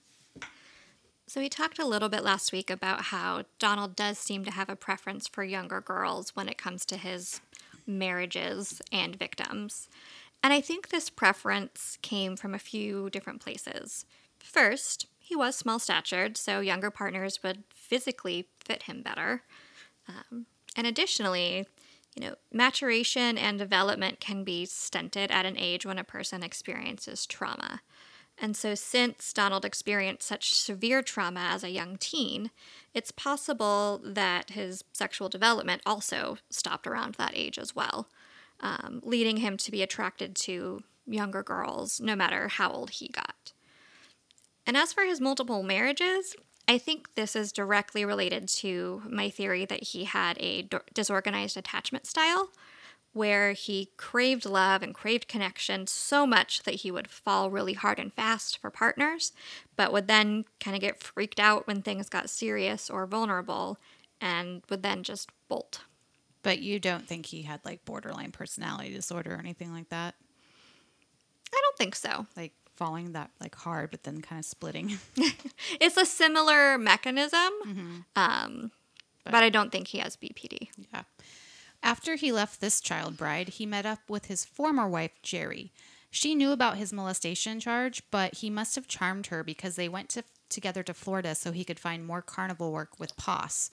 So, 1.28 1.40
we 1.40 1.48
talked 1.48 1.78
a 1.78 1.86
little 1.86 2.08
bit 2.08 2.24
last 2.24 2.50
week 2.50 2.70
about 2.70 3.02
how 3.02 3.44
Donald 3.60 3.94
does 3.94 4.18
seem 4.18 4.44
to 4.44 4.50
have 4.50 4.68
a 4.68 4.74
preference 4.74 5.28
for 5.28 5.44
younger 5.44 5.80
girls 5.80 6.34
when 6.34 6.48
it 6.48 6.58
comes 6.58 6.84
to 6.86 6.96
his 6.96 7.40
marriages 7.86 8.82
and 8.90 9.14
victims. 9.14 9.88
And 10.42 10.52
I 10.52 10.60
think 10.60 10.88
this 10.88 11.08
preference 11.08 11.98
came 12.02 12.34
from 12.34 12.52
a 12.52 12.58
few 12.58 13.10
different 13.10 13.40
places. 13.40 14.06
First, 14.40 15.06
he 15.22 15.36
was 15.36 15.56
small 15.56 15.78
statured, 15.78 16.36
so 16.36 16.60
younger 16.60 16.90
partners 16.90 17.42
would 17.42 17.64
physically 17.72 18.48
fit 18.58 18.84
him 18.84 19.02
better. 19.02 19.42
Um, 20.08 20.46
and 20.76 20.86
additionally, 20.86 21.66
you 22.16 22.22
know, 22.22 22.34
maturation 22.52 23.38
and 23.38 23.58
development 23.58 24.20
can 24.20 24.44
be 24.44 24.66
stunted 24.66 25.30
at 25.30 25.46
an 25.46 25.56
age 25.56 25.86
when 25.86 25.98
a 25.98 26.04
person 26.04 26.42
experiences 26.42 27.24
trauma. 27.24 27.80
And 28.38 28.56
so, 28.56 28.74
since 28.74 29.32
Donald 29.32 29.64
experienced 29.64 30.26
such 30.26 30.54
severe 30.54 31.02
trauma 31.02 31.48
as 31.52 31.62
a 31.62 31.70
young 31.70 31.96
teen, 31.98 32.50
it's 32.92 33.12
possible 33.12 34.00
that 34.04 34.50
his 34.50 34.82
sexual 34.92 35.28
development 35.28 35.82
also 35.86 36.38
stopped 36.50 36.86
around 36.86 37.14
that 37.14 37.32
age 37.34 37.58
as 37.58 37.76
well, 37.76 38.08
um, 38.60 39.00
leading 39.04 39.36
him 39.36 39.56
to 39.58 39.70
be 39.70 39.82
attracted 39.82 40.34
to 40.36 40.82
younger 41.06 41.42
girls 41.42 42.00
no 42.00 42.16
matter 42.16 42.48
how 42.48 42.70
old 42.70 42.90
he 42.90 43.08
got. 43.08 43.52
And 44.66 44.76
as 44.76 44.92
for 44.92 45.04
his 45.04 45.20
multiple 45.20 45.62
marriages, 45.62 46.36
I 46.68 46.78
think 46.78 47.14
this 47.14 47.34
is 47.34 47.52
directly 47.52 48.04
related 48.04 48.48
to 48.48 49.02
my 49.08 49.28
theory 49.28 49.64
that 49.64 49.82
he 49.82 50.04
had 50.04 50.38
a 50.38 50.68
disorganized 50.94 51.56
attachment 51.56 52.06
style 52.06 52.50
where 53.12 53.52
he 53.52 53.90
craved 53.96 54.46
love 54.46 54.82
and 54.82 54.94
craved 54.94 55.28
connection 55.28 55.86
so 55.86 56.26
much 56.26 56.62
that 56.62 56.76
he 56.76 56.90
would 56.90 57.10
fall 57.10 57.50
really 57.50 57.74
hard 57.74 57.98
and 57.98 58.12
fast 58.12 58.56
for 58.58 58.70
partners, 58.70 59.32
but 59.76 59.92
would 59.92 60.08
then 60.08 60.44
kind 60.60 60.74
of 60.74 60.80
get 60.80 61.02
freaked 61.02 61.38
out 61.38 61.66
when 61.66 61.82
things 61.82 62.08
got 62.08 62.30
serious 62.30 62.88
or 62.88 63.06
vulnerable 63.06 63.76
and 64.20 64.62
would 64.70 64.82
then 64.82 65.02
just 65.02 65.28
bolt. 65.48 65.82
But 66.42 66.60
you 66.60 66.80
don't 66.80 67.06
think 67.06 67.26
he 67.26 67.42
had 67.42 67.60
like 67.64 67.84
borderline 67.84 68.32
personality 68.32 68.94
disorder 68.94 69.34
or 69.34 69.38
anything 69.38 69.72
like 69.72 69.90
that? 69.90 70.14
I 71.54 71.60
don't 71.62 71.76
think 71.76 71.94
so. 71.94 72.26
Like 72.34 72.52
falling 72.74 73.12
that 73.12 73.30
like 73.40 73.54
hard, 73.54 73.90
but 73.90 74.04
then 74.04 74.20
kind 74.20 74.38
of 74.38 74.44
splitting. 74.44 74.98
It's 75.80 75.96
a 75.96 76.04
similar 76.04 76.76
mechanism, 76.78 78.04
um, 78.16 78.72
but 79.24 79.42
I 79.42 79.48
don't 79.48 79.70
think 79.70 79.88
he 79.88 79.98
has 79.98 80.16
BPD. 80.16 80.68
yeah. 80.92 81.02
After 81.82 82.14
he 82.16 82.30
left 82.32 82.60
this 82.60 82.80
child 82.80 83.16
bride, 83.16 83.48
he 83.50 83.66
met 83.66 83.86
up 83.86 84.00
with 84.08 84.26
his 84.26 84.44
former 84.44 84.88
wife, 84.88 85.12
Jerry. 85.22 85.72
She 86.10 86.34
knew 86.34 86.52
about 86.52 86.76
his 86.76 86.92
molestation 86.92 87.58
charge, 87.58 88.02
but 88.10 88.36
he 88.36 88.50
must 88.50 88.74
have 88.74 88.86
charmed 88.86 89.28
her 89.28 89.42
because 89.42 89.76
they 89.76 89.88
went 89.88 90.08
to, 90.10 90.24
together 90.48 90.82
to 90.82 90.94
Florida 90.94 91.34
so 91.34 91.52
he 91.52 91.64
could 91.64 91.80
find 91.80 92.04
more 92.06 92.22
carnival 92.22 92.70
work 92.70 93.00
with 93.00 93.16
Poss. 93.16 93.70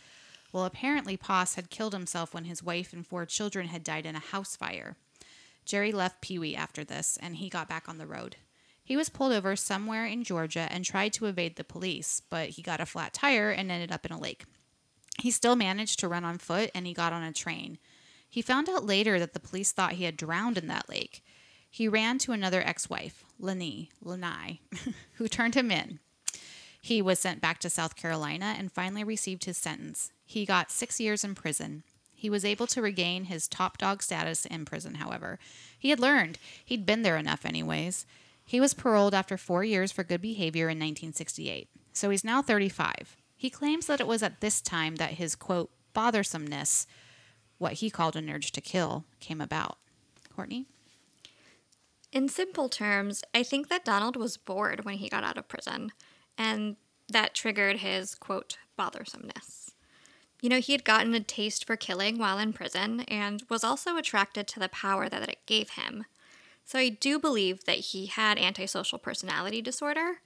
Well, 0.52 0.66
apparently, 0.66 1.18
Poss 1.18 1.56
had 1.56 1.70
killed 1.70 1.94
himself 1.94 2.34
when 2.34 2.46
his 2.46 2.64
wife 2.64 2.94
and 2.94 3.06
four 3.06 3.26
children 3.26 3.68
had 3.68 3.84
died 3.84 4.06
in 4.06 4.16
a 4.16 4.20
house 4.20 4.56
fire. 4.56 4.96
Jerry 5.66 5.92
left 5.92 6.22
Pee 6.22 6.40
Wee 6.40 6.56
after 6.56 6.84
this, 6.84 7.18
and 7.22 7.36
he 7.36 7.50
got 7.50 7.70
back 7.70 7.88
on 7.88 7.98
the 8.00 8.08
road. 8.08 8.38
He 8.90 8.98
was 8.98 9.08
pulled 9.08 9.34
over 9.34 9.56
somewhere 9.56 10.08
in 10.08 10.24
Georgia 10.24 10.68
and 10.72 10.84
tried 10.84 11.14
to 11.14 11.28
evade 11.28 11.58
the 11.58 11.64
police, 11.64 12.24
but 12.28 12.50
he 12.50 12.64
got 12.64 12.82
a 12.82 12.88
flat 12.88 13.14
tire 13.14 13.52
and 13.52 13.70
ended 13.70 13.92
up 13.92 14.04
in 14.04 14.12
a 14.12 14.20
lake. 14.20 14.46
He 15.20 15.30
still 15.30 15.56
managed 15.56 16.00
to 16.00 16.08
run 16.08 16.26
on 16.26 16.40
foot 16.40 16.72
and 16.74 16.88
he 16.88 16.94
got 16.96 17.14
on 17.14 17.22
a 17.22 17.32
train. 17.32 17.78
He 18.28 18.42
found 18.42 18.68
out 18.68 18.84
later 18.84 19.20
that 19.20 19.34
the 19.34 19.40
police 19.40 19.72
thought 19.72 19.92
he 19.92 20.06
had 20.06 20.18
drowned 20.18 20.58
in 20.58 20.66
that 20.70 20.90
lake. 20.90 21.24
He 21.70 21.88
ran 21.88 22.18
to 22.18 22.32
another 22.32 22.64
ex 22.66 22.90
wife, 22.90 23.24
Lenny, 23.38 23.92
Lenai, 24.04 24.58
who 25.18 25.28
turned 25.28 25.54
him 25.54 25.70
in. 25.70 26.00
He 26.82 27.00
was 27.00 27.20
sent 27.20 27.42
back 27.42 27.60
to 27.60 27.70
South 27.70 27.96
Carolina 27.96 28.56
and 28.58 28.72
finally 28.72 29.04
received 29.04 29.46
his 29.46 29.58
sentence. 29.58 30.12
He 30.26 30.48
got 30.48 30.72
six 30.72 31.00
years 31.00 31.24
in 31.24 31.36
prison. 31.36 31.84
He 32.16 32.28
was 32.28 32.44
able 32.44 32.66
to 32.66 32.82
regain 32.82 33.26
his 33.26 33.48
top 33.48 33.78
dog 33.78 34.02
status 34.02 34.48
in 34.48 34.66
prison, 34.66 34.96
however. 34.96 35.38
He 35.78 35.92
had 35.92 36.00
learned. 36.00 36.40
He'd 36.66 36.88
been 36.88 37.04
there 37.04 37.18
enough, 37.18 37.46
anyways. 37.46 38.08
He 38.50 38.60
was 38.60 38.74
paroled 38.74 39.14
after 39.14 39.38
four 39.38 39.64
years 39.64 39.92
for 39.92 40.04
good 40.04 40.24
behavior 40.24 40.70
in 40.70 40.80
1968. 40.80 41.70
So 41.94 42.10
he's 42.10 42.24
now 42.24 42.42
35. 42.42 43.16
He 43.38 43.48
claims 43.48 43.86
that 43.86 44.00
it 44.00 44.08
was 44.08 44.24
at 44.24 44.42
this 44.42 44.60
time 44.60 44.96
that 44.96 45.12
his, 45.12 45.36
quote, 45.36 45.70
bothersomeness, 45.94 46.88
what 47.60 47.74
he 47.74 47.92
called 47.92 48.16
an 48.16 48.28
urge 48.28 48.52
to 48.54 48.60
kill, 48.60 49.06
came 49.20 49.40
about. 49.40 49.78
Courtney? 50.36 50.66
In 52.12 52.28
simple 52.28 52.70
terms, 52.70 53.24
I 53.36 53.44
think 53.44 53.70
that 53.70 53.86
Donald 53.86 54.16
was 54.16 54.36
bored 54.38 54.84
when 54.84 54.96
he 54.96 55.10
got 55.10 55.24
out 55.24 55.38
of 55.38 55.48
prison, 55.48 55.92
and 56.36 56.76
that 57.08 57.36
triggered 57.36 57.78
his, 57.82 58.16
quote, 58.16 58.58
bothersomeness. 58.76 59.76
You 60.42 60.50
know, 60.50 60.60
he 60.60 60.72
had 60.72 60.84
gotten 60.84 61.14
a 61.14 61.20
taste 61.20 61.68
for 61.68 61.76
killing 61.76 62.18
while 62.18 62.40
in 62.40 62.54
prison 62.54 63.02
and 63.02 63.44
was 63.48 63.64
also 63.64 63.96
attracted 63.96 64.48
to 64.48 64.60
the 64.60 64.70
power 64.70 65.08
that 65.08 65.30
it 65.30 65.46
gave 65.46 65.70
him. 65.70 66.06
So 66.70 66.78
I 66.78 66.90
do 66.90 67.18
believe 67.18 67.64
that 67.66 67.80
he 67.80 68.06
had 68.06 68.38
antisocial 68.38 69.00
personality 69.00 69.60
disorder, 69.60 70.22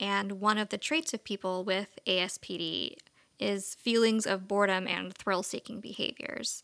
and 0.00 0.40
one 0.40 0.56
of 0.56 0.70
the 0.70 0.78
traits 0.78 1.12
of 1.12 1.22
people 1.22 1.64
with 1.64 1.98
ASPD 2.06 2.94
is 3.38 3.74
feelings 3.74 4.26
of 4.26 4.48
boredom 4.48 4.88
and 4.88 5.12
thrill 5.12 5.42
seeking 5.42 5.80
behaviors. 5.80 6.62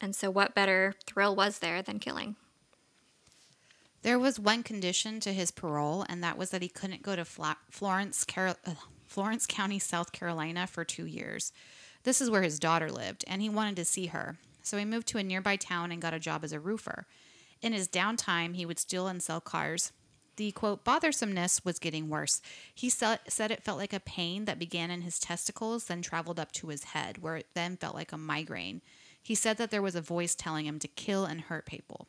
And 0.00 0.16
so, 0.16 0.30
what 0.30 0.54
better 0.54 0.94
thrill 1.06 1.36
was 1.36 1.58
there 1.58 1.82
than 1.82 1.98
killing? 1.98 2.36
There 4.00 4.18
was 4.18 4.40
one 4.40 4.62
condition 4.62 5.20
to 5.20 5.34
his 5.34 5.50
parole, 5.50 6.06
and 6.08 6.24
that 6.24 6.38
was 6.38 6.48
that 6.48 6.62
he 6.62 6.68
couldn't 6.70 7.02
go 7.02 7.14
to 7.14 7.26
Fla- 7.26 7.58
Florence, 7.70 8.24
uh, 8.34 8.54
Florence 9.06 9.46
County, 9.46 9.78
South 9.78 10.12
Carolina 10.12 10.66
for 10.66 10.86
two 10.86 11.04
years. 11.04 11.52
This 12.04 12.22
is 12.22 12.30
where 12.30 12.40
his 12.40 12.58
daughter 12.58 12.90
lived, 12.90 13.26
and 13.28 13.42
he 13.42 13.50
wanted 13.50 13.76
to 13.76 13.84
see 13.84 14.06
her. 14.06 14.38
So 14.62 14.78
he 14.78 14.86
moved 14.86 15.08
to 15.08 15.18
a 15.18 15.22
nearby 15.22 15.56
town 15.56 15.92
and 15.92 16.00
got 16.00 16.14
a 16.14 16.18
job 16.18 16.44
as 16.44 16.54
a 16.54 16.58
roofer. 16.60 17.04
In 17.62 17.72
his 17.72 17.88
downtime, 17.88 18.54
he 18.54 18.64
would 18.64 18.78
steal 18.78 19.06
and 19.06 19.22
sell 19.22 19.40
cars. 19.40 19.92
The 20.36 20.52
quote, 20.52 20.84
bothersomeness 20.84 21.64
was 21.64 21.78
getting 21.78 22.08
worse. 22.08 22.40
He 22.74 22.88
said 22.88 23.18
it 23.28 23.62
felt 23.62 23.78
like 23.78 23.92
a 23.92 24.00
pain 24.00 24.46
that 24.46 24.58
began 24.58 24.90
in 24.90 25.02
his 25.02 25.18
testicles, 25.18 25.84
then 25.84 26.00
traveled 26.00 26.40
up 26.40 26.52
to 26.52 26.68
his 26.68 26.84
head, 26.84 27.18
where 27.18 27.36
it 27.36 27.48
then 27.54 27.76
felt 27.76 27.94
like 27.94 28.12
a 28.12 28.16
migraine. 28.16 28.80
He 29.22 29.34
said 29.34 29.58
that 29.58 29.70
there 29.70 29.82
was 29.82 29.94
a 29.94 30.00
voice 30.00 30.34
telling 30.34 30.64
him 30.64 30.78
to 30.78 30.88
kill 30.88 31.26
and 31.26 31.42
hurt 31.42 31.66
people. 31.66 32.06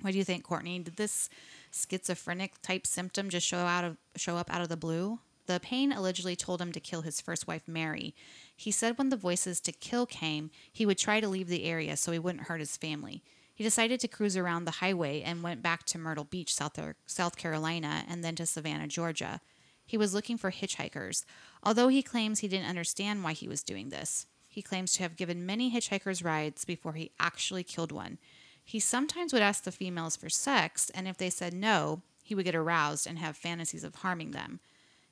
What 0.00 0.12
do 0.12 0.18
you 0.18 0.24
think, 0.24 0.44
Courtney? 0.44 0.78
Did 0.78 0.96
this 0.96 1.28
schizophrenic 1.70 2.62
type 2.62 2.86
symptom 2.86 3.28
just 3.28 3.46
show 3.46 3.58
out 3.58 3.84
of 3.84 3.98
show 4.16 4.36
up 4.36 4.52
out 4.52 4.62
of 4.62 4.70
the 4.70 4.76
blue? 4.76 5.18
The 5.46 5.60
pain 5.60 5.92
allegedly 5.92 6.36
told 6.36 6.62
him 6.62 6.72
to 6.72 6.80
kill 6.80 7.02
his 7.02 7.20
first 7.20 7.46
wife, 7.46 7.62
Mary. 7.66 8.14
He 8.56 8.70
said 8.70 8.96
when 8.96 9.10
the 9.10 9.16
voices 9.16 9.60
to 9.60 9.72
kill 9.72 10.06
came, 10.06 10.50
he 10.72 10.86
would 10.86 10.98
try 10.98 11.20
to 11.20 11.28
leave 11.28 11.48
the 11.48 11.64
area 11.64 11.96
so 11.96 12.12
he 12.12 12.18
wouldn't 12.18 12.44
hurt 12.44 12.60
his 12.60 12.76
family. 12.76 13.22
He 13.62 13.68
decided 13.68 14.00
to 14.00 14.08
cruise 14.08 14.36
around 14.36 14.64
the 14.64 14.72
highway 14.82 15.22
and 15.22 15.40
went 15.40 15.62
back 15.62 15.84
to 15.84 15.96
Myrtle 15.96 16.24
Beach, 16.24 16.52
South, 16.52 16.76
South 17.06 17.36
Carolina, 17.36 18.02
and 18.08 18.24
then 18.24 18.34
to 18.34 18.44
Savannah, 18.44 18.88
Georgia. 18.88 19.40
He 19.86 19.96
was 19.96 20.12
looking 20.12 20.36
for 20.36 20.50
hitchhikers, 20.50 21.24
although 21.62 21.86
he 21.86 22.02
claims 22.02 22.40
he 22.40 22.48
didn't 22.48 22.68
understand 22.68 23.22
why 23.22 23.34
he 23.34 23.46
was 23.46 23.62
doing 23.62 23.90
this. 23.90 24.26
He 24.48 24.62
claims 24.62 24.92
to 24.94 25.04
have 25.04 25.14
given 25.14 25.46
many 25.46 25.70
hitchhikers 25.70 26.24
rides 26.24 26.64
before 26.64 26.94
he 26.94 27.12
actually 27.20 27.62
killed 27.62 27.92
one. 27.92 28.18
He 28.64 28.80
sometimes 28.80 29.32
would 29.32 29.42
ask 29.42 29.62
the 29.62 29.70
females 29.70 30.16
for 30.16 30.28
sex, 30.28 30.90
and 30.90 31.06
if 31.06 31.16
they 31.16 31.30
said 31.30 31.54
no, 31.54 32.02
he 32.24 32.34
would 32.34 32.46
get 32.46 32.56
aroused 32.56 33.06
and 33.06 33.20
have 33.20 33.36
fantasies 33.36 33.84
of 33.84 33.94
harming 33.94 34.32
them. 34.32 34.58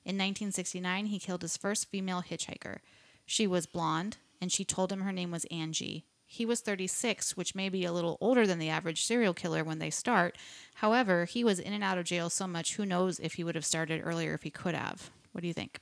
In 0.05 0.17
1969, 0.17 1.07
he 1.07 1.21
killed 1.21 1.43
his 1.43 1.57
first 1.57 1.89
female 1.89 2.25
hitchhiker. 2.29 2.79
She 3.25 3.47
was 3.47 3.67
blonde, 3.67 4.17
and 4.41 4.51
she 4.51 4.65
told 4.65 4.91
him 4.91 5.03
her 5.03 5.13
name 5.13 5.31
was 5.31 5.47
Angie. 5.53 6.05
He 6.33 6.47
was 6.47 6.61
36, 6.61 7.37
which 7.37 7.57
may 7.57 7.69
be 7.69 7.85
a 7.85 7.93
little 7.93 8.17
older 8.21 8.47
than 8.47 8.61
the 8.61 8.69
average 8.69 9.03
serial 9.03 9.35
killer 9.35 9.65
when 9.65 9.81
they 9.81 9.91
start. 9.91 10.39
However, 10.75 11.25
he 11.25 11.43
was 11.43 11.59
in 11.59 11.73
and 11.73 11.83
out 11.83 11.99
of 11.99 12.05
jail 12.05 12.31
so 12.31 12.47
much, 12.47 12.77
who 12.77 12.87
knows 12.87 13.19
if 13.19 13.35
he 13.35 13.43
would 13.43 13.57
have 13.57 13.65
started 13.65 14.01
earlier 14.05 14.33
if 14.33 14.45
he 14.45 14.51
could 14.51 14.77
have. 14.77 15.11
What 15.33 15.41
do 15.41 15.49
you 15.49 15.53
think? 15.53 15.81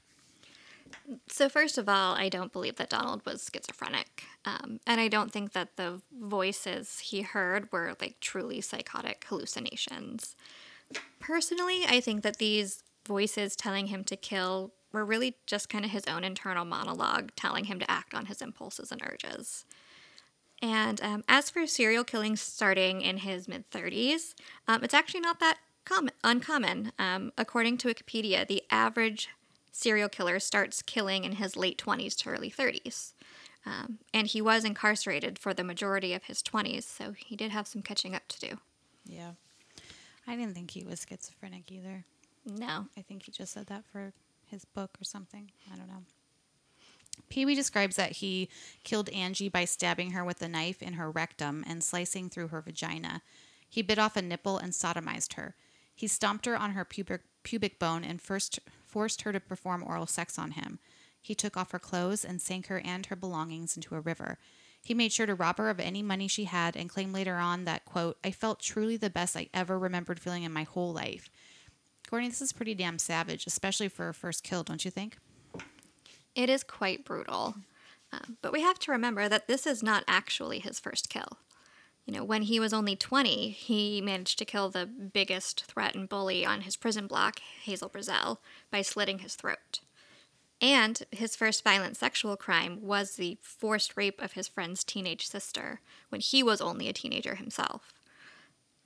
So, 1.29 1.51
first 1.51 1.77
of 1.77 1.87
all, 1.87 2.15
I 2.15 2.31
don't 2.31 2.51
believe 2.51 2.77
that 2.77 2.89
Donald 2.89 3.27
was 3.27 3.51
schizophrenic. 3.53 4.25
Um, 4.47 4.81
and 4.87 5.03
I 5.03 5.09
don't 5.09 5.31
think 5.31 5.53
that 5.53 5.77
the 5.77 6.01
voices 6.19 7.01
he 7.01 7.21
heard 7.21 7.71
were 7.71 7.95
like 8.01 8.19
truly 8.21 8.63
psychotic 8.63 9.27
hallucinations. 9.29 10.35
Personally, 11.21 11.83
I 11.87 12.01
think 12.01 12.23
that 12.23 12.39
these 12.39 12.83
voices 13.07 13.55
telling 13.55 13.89
him 13.89 14.03
to 14.05 14.17
kill 14.17 14.73
were 14.93 15.05
really 15.05 15.37
just 15.47 15.69
kind 15.69 15.85
of 15.85 15.91
his 15.91 16.07
own 16.07 16.25
internal 16.25 16.65
monologue 16.65 17.33
telling 17.37 17.65
him 17.65 17.79
to 17.81 17.91
act 17.91 18.15
on 18.15 18.27
his 18.27 18.41
impulses 18.41 18.91
and 18.91 19.03
urges. 19.05 19.67
And 20.61 21.01
um, 21.03 21.25
as 21.29 21.51
for 21.51 21.67
serial 21.67 22.05
killings 22.05 22.41
starting 22.41 23.01
in 23.01 23.19
his 23.19 23.47
mid 23.47 23.71
30s, 23.71 24.35
um, 24.67 24.83
it's 24.83 24.95
actually 24.95 25.21
not 25.21 25.41
that 25.41 25.59
com- 25.85 26.11
uncommon. 26.25 26.93
Um, 26.99 27.33
according 27.39 27.79
to 27.79 27.89
Wikipedia, 27.89 28.47
the 28.47 28.63
average 28.71 29.29
serial 29.71 30.09
killer 30.09 30.41
starts 30.41 30.83
killing 30.83 31.25
in 31.25 31.33
his 31.33 31.57
late 31.57 31.79
20s 31.79 32.17
to 32.19 32.31
early 32.31 32.51
30s. 32.51 33.13
Um, 33.65 33.99
and 34.15 34.27
he 34.27 34.41
was 34.41 34.65
incarcerated 34.65 35.39
for 35.39 35.53
the 35.53 35.65
majority 35.65 36.15
of 36.15 36.25
his 36.25 36.43
20s, 36.43 36.85
so 36.85 37.13
he 37.13 37.37
did 37.37 37.51
have 37.51 37.67
some 37.67 37.83
catching 37.83 38.15
up 38.15 38.27
to 38.29 38.41
do. 38.41 38.59
Yeah. 39.05 39.33
I 40.27 40.37
didn't 40.37 40.55
think 40.55 40.71
he 40.71 40.85
was 40.85 41.07
schizophrenic 41.09 41.71
either. 41.71 42.05
No. 42.47 42.87
I 42.97 43.03
think 43.03 43.25
he 43.25 43.33
just 43.33 43.53
said 43.53 43.67
that 43.67 43.85
for 43.85 44.13
his 44.47 44.65
book 44.65 44.91
or 45.01 45.05
something. 45.05 45.51
I 45.73 45.77
don't 45.77 45.89
know. 45.89 46.03
Pee 47.29 47.45
Wee 47.45 47.55
describes 47.55 47.97
that 47.97 48.13
he 48.13 48.49
killed 48.85 49.09
Angie 49.11 49.49
by 49.49 49.65
stabbing 49.65 50.13
her 50.13 50.25
with 50.25 50.41
a 50.43 50.49
knife 50.49 50.83
in 50.83 50.95
her 50.95 51.11
rectum 51.11 51.65
and 51.67 51.83
slicing 51.83 52.29
through 52.29 52.49
her 52.49 52.61
vagina. 52.61 53.23
He 53.69 53.83
bit 53.83 53.99
off 53.99 54.17
a 54.17 54.23
nipple 54.23 54.59
and 54.59 54.73
sodomized 54.73 55.35
her. 55.35 55.55
He 55.95 56.07
stomped 56.07 56.47
her 56.47 56.57
on 56.57 56.73
her 56.73 56.85
pubic, 56.85 57.23
pubic 57.43 57.79
bone 57.79 58.05
and 58.05 58.21
first 58.21 58.61
forced 58.87 59.23
her 59.23 59.33
to 59.33 59.41
perform 59.41 59.83
oral 59.83 60.07
sex 60.07 60.39
on 60.39 60.53
him. 60.53 60.79
He 61.21 61.35
took 61.35 61.57
off 61.57 61.73
her 61.73 61.79
clothes 61.79 62.25
and 62.25 62.41
sank 62.41 62.69
her 62.69 62.81
and 62.81 63.05
her 63.07 63.17
belongings 63.17 63.77
into 63.77 63.95
a 63.95 64.01
river. 64.01 64.39
He 64.83 64.95
made 64.95 65.13
sure 65.13 65.27
to 65.27 65.35
rob 65.35 65.59
her 65.59 65.69
of 65.69 65.81
any 65.81 66.03
money 66.03 66.29
she 66.29 66.45
had 66.45 66.77
and 66.77 66.89
claimed 66.89 67.13
later 67.13 67.37
on 67.37 67.65
that, 67.65 67.85
quote, 67.85 68.17
I 68.25 68.31
felt 68.31 68.61
truly 68.61 68.97
the 68.97 69.11
best 69.11 69.37
I 69.37 69.49
ever 69.53 69.79
remembered 69.79 70.21
feeling 70.21 70.45
in 70.45 70.53
my 70.53 70.63
whole 70.63 70.93
life. 70.93 71.29
Courtney, 72.09 72.29
this 72.29 72.41
is 72.41 72.53
pretty 72.53 72.75
damn 72.75 72.99
savage, 72.99 73.47
especially 73.47 73.89
for 73.89 74.09
a 74.09 74.15
first 74.15 74.43
kill, 74.43 74.63
don't 74.63 74.85
you 74.85 74.91
think? 74.91 75.19
It 76.39 76.49
is 76.49 76.63
quite 76.63 77.05
brutal. 77.05 77.57
Um, 78.13 78.37
but 78.43 78.53
we 78.53 78.63
have 78.63 78.79
to 78.81 78.93
remember 78.93 79.29
that 79.29 79.49
this 79.49 79.67
is 79.67 79.83
not 79.83 80.05
actually 80.07 80.61
his 80.61 80.79
first 80.79 81.09
kill. 81.09 81.39
You 82.07 82.15
know, 82.15 82.23
when 82.23 82.43
he 82.43 82.61
was 82.61 82.73
only 82.73 82.95
20, 82.95 83.51
he 83.51 84.01
managed 84.01 84.39
to 84.39 84.45
kill 84.45 84.71
the 84.71 84.87
biggest 84.87 85.65
threat 85.65 85.97
and 85.97 86.09
bully 86.09 86.47
on 86.47 86.61
his 86.61 86.77
prison 86.77 87.09
block, 87.09 87.41
Hazel 87.65 87.91
Brazell, 87.91 88.39
by 88.71 88.83
slitting 88.83 89.19
his 89.19 89.35
throat. 89.35 89.81
And 90.61 91.03
his 91.11 91.35
first 91.35 91.65
violent 91.65 91.97
sexual 91.97 92.37
crime 92.37 92.83
was 92.83 93.17
the 93.17 93.39
forced 93.43 93.97
rape 93.97 94.23
of 94.23 94.35
his 94.35 94.47
friend's 94.47 94.85
teenage 94.85 95.27
sister 95.27 95.81
when 96.09 96.21
he 96.21 96.45
was 96.45 96.61
only 96.61 96.89
a 96.89 96.93
teenager 96.93 97.35
himself. 97.35 97.95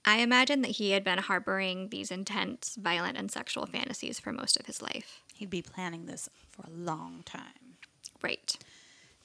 I 0.06 0.20
imagine 0.20 0.62
that 0.62 0.72
he 0.72 0.92
had 0.92 1.04
been 1.04 1.18
harboring 1.18 1.90
these 1.90 2.10
intense, 2.10 2.76
violent, 2.80 3.18
and 3.18 3.30
sexual 3.30 3.66
fantasies 3.66 4.18
for 4.18 4.32
most 4.32 4.58
of 4.58 4.64
his 4.66 4.80
life. 4.80 5.22
He'd 5.42 5.50
be 5.50 5.60
planning 5.60 6.06
this 6.06 6.30
for 6.52 6.62
a 6.68 6.70
long 6.70 7.24
time. 7.24 7.74
Right. 8.22 8.56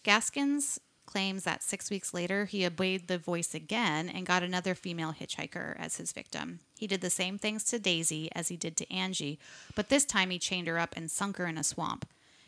Gaskins 0.02 0.80
claims 1.06 1.44
that 1.44 1.62
six 1.62 1.92
weeks 1.92 2.12
later 2.12 2.46
he 2.46 2.66
obeyed 2.66 3.08
the 3.08 3.20
voice 3.20 3.54
again 3.54 4.10
and 4.10 4.26
got 4.26 4.42
another 4.42 4.74
female 4.74 5.14
hitchhiker 5.14 5.80
as 5.80 5.98
his 5.98 6.14
victim. 6.14 6.58
He 6.80 6.88
did 6.88 7.02
the 7.02 7.12
same 7.12 7.38
things 7.38 7.64
to 7.66 7.78
Daisy 7.78 8.32
as 8.34 8.48
he 8.48 8.58
did 8.58 8.76
to 8.78 8.92
Angie, 8.92 9.38
but 9.76 9.90
this 9.90 10.06
time 10.06 10.32
he 10.32 10.40
chained 10.40 10.66
her 10.66 10.80
up 10.80 10.96
and 10.98 11.12
sunk 11.12 11.38
her 11.38 11.46
in 11.46 11.56
a 11.56 11.64
swamp. 11.64 12.08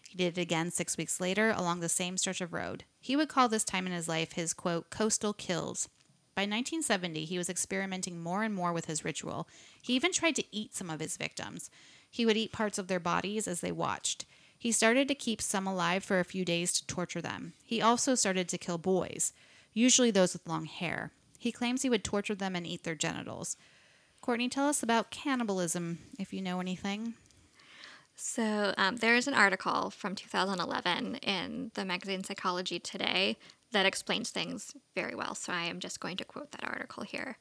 He 0.10 0.18
did 0.18 0.36
it 0.36 0.42
again 0.42 0.72
six 0.72 0.98
weeks 0.98 1.22
later 1.22 1.54
along 1.56 1.82
the 1.82 1.90
same 1.90 2.18
stretch 2.18 2.42
of 2.42 2.54
road. 2.54 2.86
He 3.00 3.16
would 3.16 3.30
call 3.30 3.50
this 3.50 3.64
time 3.64 3.86
in 3.86 3.94
his 3.94 4.08
life 4.08 4.32
his 4.32 4.52
quote, 4.52 4.90
coastal 4.90 5.34
kills. 5.34 5.90
By 6.34 6.42
1970, 6.42 7.26
he 7.26 7.38
was 7.38 7.52
experimenting 7.52 8.20
more 8.20 8.42
and 8.42 8.56
more 8.56 8.74
with 8.74 8.86
his 8.86 9.06
ritual. 9.06 9.48
He 9.80 9.94
even 9.94 10.12
tried 10.12 10.38
to 10.38 10.46
eat 10.52 10.74
some 10.74 10.90
of 10.90 11.02
his 11.02 11.18
victims. 11.18 11.70
He 12.10 12.26
would 12.26 12.38
eat 12.38 12.52
parts 12.52 12.78
of 12.78 12.88
their 12.88 13.00
bodies 13.00 13.48
as 13.48 13.62
they 13.62 13.72
watched. 13.72 14.26
He 14.58 14.72
started 14.72 15.08
to 15.08 15.16
keep 15.16 15.42
some 15.42 15.66
alive 15.66 16.04
for 16.04 16.20
a 16.20 16.26
few 16.26 16.44
days 16.44 16.74
to 16.74 16.86
torture 16.86 17.22
them. 17.22 17.54
He 17.64 17.82
also 17.82 18.16
started 18.16 18.50
to 18.50 18.58
kill 18.58 18.78
boys, 18.78 19.32
usually 19.74 20.12
those 20.12 20.34
with 20.34 20.48
long 20.48 20.66
hair. 20.66 21.12
He 21.38 21.54
claims 21.54 21.82
he 21.82 21.90
would 21.90 22.04
torture 22.04 22.36
them 22.36 22.56
and 22.56 22.68
eat 22.68 22.84
their 22.84 22.96
genitals. 22.96 23.56
Courtney, 24.22 24.50
tell 24.50 24.68
us 24.68 24.84
about 24.84 25.12
cannibalism, 25.12 26.00
if 26.20 26.34
you 26.34 26.42
know 26.42 26.60
anything. 26.60 27.14
So, 28.18 28.74
um, 28.78 28.98
there 28.98 29.16
is 29.16 29.30
an 29.30 29.34
article 29.34 29.90
from 29.92 30.14
2011 30.14 31.16
in 31.16 31.72
the 31.74 31.86
magazine 31.86 32.22
Psychology 32.26 32.78
Today 32.78 33.38
that 33.72 33.86
explains 33.86 34.30
things 34.30 34.74
very 34.94 35.16
well. 35.16 35.36
So, 35.36 35.54
I 35.54 35.64
am 35.64 35.80
just 35.80 36.02
going 36.02 36.18
to 36.18 36.26
quote 36.26 36.52
that 36.52 36.66
article 36.66 37.04
here. 37.04 37.38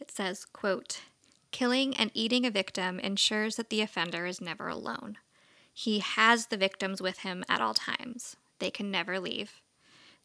It 0.00 0.10
says, 0.10 0.44
quote, 0.44 1.00
Killing 1.50 1.96
and 1.96 2.10
eating 2.14 2.44
a 2.44 2.50
victim 2.50 2.98
ensures 3.00 3.56
that 3.56 3.70
the 3.70 3.80
offender 3.80 4.26
is 4.26 4.40
never 4.40 4.68
alone. 4.68 5.18
He 5.72 6.00
has 6.00 6.46
the 6.46 6.56
victims 6.56 7.02
with 7.02 7.18
him 7.18 7.44
at 7.48 7.60
all 7.60 7.74
times. 7.74 8.36
They 8.58 8.70
can 8.70 8.90
never 8.90 9.20
leave. 9.20 9.60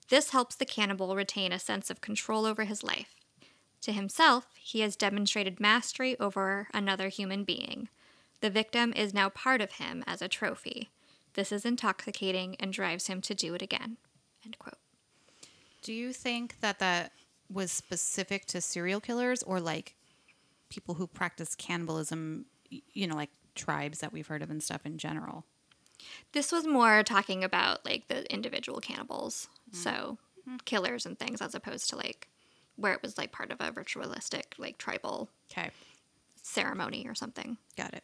This 0.09 0.31
helps 0.31 0.55
the 0.55 0.65
cannibal 0.65 1.15
retain 1.15 1.51
a 1.51 1.59
sense 1.59 1.89
of 1.89 2.01
control 2.01 2.45
over 2.45 2.63
his 2.63 2.83
life. 2.83 3.15
To 3.81 3.91
himself, 3.91 4.47
he 4.59 4.81
has 4.81 4.95
demonstrated 4.95 5.59
mastery 5.59 6.19
over 6.19 6.67
another 6.73 7.09
human 7.09 7.43
being. 7.43 7.89
The 8.41 8.49
victim 8.49 8.93
is 8.95 9.13
now 9.13 9.29
part 9.29 9.61
of 9.61 9.73
him 9.73 10.03
as 10.05 10.21
a 10.21 10.27
trophy. 10.27 10.89
This 11.33 11.51
is 11.51 11.65
intoxicating 11.65 12.55
and 12.59 12.73
drives 12.73 13.07
him 13.07 13.21
to 13.21 13.35
do 13.35 13.53
it 13.53 13.61
again. 13.61 13.97
End 14.43 14.57
quote. 14.59 14.77
Do 15.81 15.93
you 15.93 16.13
think 16.13 16.59
that 16.61 16.79
that 16.79 17.13
was 17.51 17.71
specific 17.71 18.45
to 18.47 18.61
serial 18.61 18.99
killers 18.99 19.43
or 19.43 19.59
like 19.59 19.95
people 20.71 20.95
who 20.95 21.05
practice 21.05 21.53
cannibalism, 21.53 22.45
you 22.69 23.05
know, 23.05 23.15
like 23.15 23.29
tribes 23.53 23.99
that 23.99 24.11
we've 24.11 24.25
heard 24.25 24.41
of 24.41 24.49
and 24.49 24.63
stuff 24.63 24.85
in 24.85 24.97
general? 24.97 25.45
This 26.31 26.51
was 26.51 26.65
more 26.65 27.03
talking 27.03 27.43
about 27.43 27.85
like 27.85 28.07
the 28.07 28.31
individual 28.33 28.79
cannibals, 28.79 29.47
mm. 29.69 29.75
so 29.75 30.17
mm-hmm. 30.39 30.55
killers 30.65 31.05
and 31.05 31.19
things, 31.19 31.41
as 31.41 31.53
opposed 31.53 31.89
to 31.91 31.95
like 31.95 32.27
where 32.77 32.93
it 32.93 33.01
was 33.03 33.17
like 33.17 33.31
part 33.31 33.51
of 33.51 33.61
a 33.61 33.71
ritualistic, 33.71 34.55
like 34.57 34.77
tribal 34.79 35.29
Okay. 35.51 35.69
ceremony 36.41 37.05
or 37.07 37.13
something. 37.13 37.57
Got 37.77 37.93
it. 37.93 38.03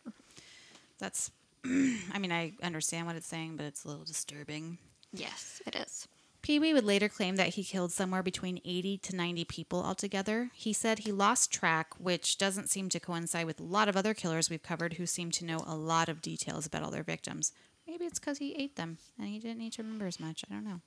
That's, 0.99 1.31
I 1.65 2.19
mean, 2.19 2.31
I 2.31 2.53
understand 2.61 3.07
what 3.07 3.15
it's 3.15 3.27
saying, 3.27 3.55
but 3.57 3.65
it's 3.65 3.85
a 3.85 3.87
little 3.87 4.03
disturbing. 4.03 4.77
Yes, 5.13 5.61
it 5.65 5.75
is. 5.75 6.07
Pee 6.47 6.59
Wee 6.59 6.73
would 6.73 6.85
later 6.85 7.09
claim 7.09 7.35
that 7.35 7.55
he 7.55 7.63
killed 7.65 7.91
somewhere 7.91 8.23
between 8.23 8.61
80 8.63 8.99
to 8.99 9.15
90 9.17 9.43
people 9.43 9.83
altogether. 9.83 10.49
He 10.53 10.71
said 10.71 10.99
he 10.99 11.11
lost 11.11 11.51
track, 11.51 11.93
which 11.99 12.37
doesn't 12.37 12.69
seem 12.69 12.87
to 12.87 13.01
coincide 13.01 13.45
with 13.45 13.59
a 13.59 13.63
lot 13.63 13.89
of 13.89 13.97
other 13.97 14.13
killers 14.13 14.49
we've 14.49 14.63
covered 14.63 14.93
who 14.93 15.05
seem 15.05 15.29
to 15.31 15.43
know 15.43 15.61
a 15.67 15.75
lot 15.75 16.07
of 16.07 16.21
details 16.21 16.65
about 16.65 16.83
all 16.83 16.89
their 16.89 17.03
victims. 17.03 17.51
Maybe 17.85 18.05
it's 18.05 18.17
because 18.17 18.37
he 18.37 18.55
ate 18.55 18.77
them 18.77 18.97
and 19.19 19.27
he 19.27 19.39
didn't 19.39 19.57
need 19.57 19.73
to 19.73 19.83
remember 19.83 20.07
as 20.07 20.21
much. 20.21 20.45
I 20.49 20.53
don't 20.53 20.63
know. 20.63 20.79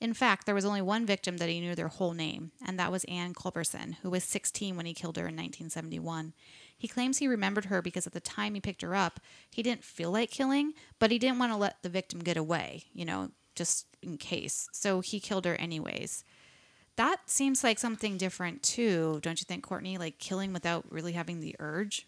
In 0.00 0.12
fact, 0.12 0.44
there 0.44 0.56
was 0.56 0.64
only 0.64 0.82
one 0.82 1.06
victim 1.06 1.36
that 1.36 1.48
he 1.48 1.60
knew 1.60 1.76
their 1.76 1.86
whole 1.86 2.12
name, 2.12 2.50
and 2.66 2.76
that 2.80 2.90
was 2.90 3.04
Anne 3.04 3.32
Culberson, 3.32 3.98
who 4.02 4.10
was 4.10 4.24
16 4.24 4.76
when 4.76 4.86
he 4.86 4.92
killed 4.92 5.18
her 5.18 5.28
in 5.28 5.36
1971. 5.36 6.34
He 6.76 6.88
claims 6.88 7.18
he 7.18 7.28
remembered 7.28 7.66
her 7.66 7.80
because 7.80 8.08
at 8.08 8.12
the 8.12 8.18
time 8.18 8.54
he 8.54 8.60
picked 8.60 8.82
her 8.82 8.96
up, 8.96 9.20
he 9.52 9.62
didn't 9.62 9.84
feel 9.84 10.10
like 10.10 10.32
killing, 10.32 10.72
but 10.98 11.12
he 11.12 11.20
didn't 11.20 11.38
want 11.38 11.52
to 11.52 11.56
let 11.56 11.84
the 11.84 11.88
victim 11.88 12.18
get 12.18 12.36
away, 12.36 12.86
you 12.92 13.04
know, 13.04 13.30
just 13.56 13.86
in 14.02 14.16
case. 14.18 14.68
So 14.72 15.00
he 15.00 15.18
killed 15.18 15.44
her 15.44 15.56
anyways. 15.56 16.24
That 16.96 17.28
seems 17.28 17.62
like 17.62 17.78
something 17.78 18.16
different 18.16 18.62
too, 18.62 19.18
don't 19.22 19.40
you 19.40 19.44
think, 19.44 19.64
Courtney? 19.64 19.98
Like 19.98 20.18
killing 20.18 20.52
without 20.52 20.90
really 20.90 21.12
having 21.12 21.40
the 21.40 21.56
urge? 21.58 22.06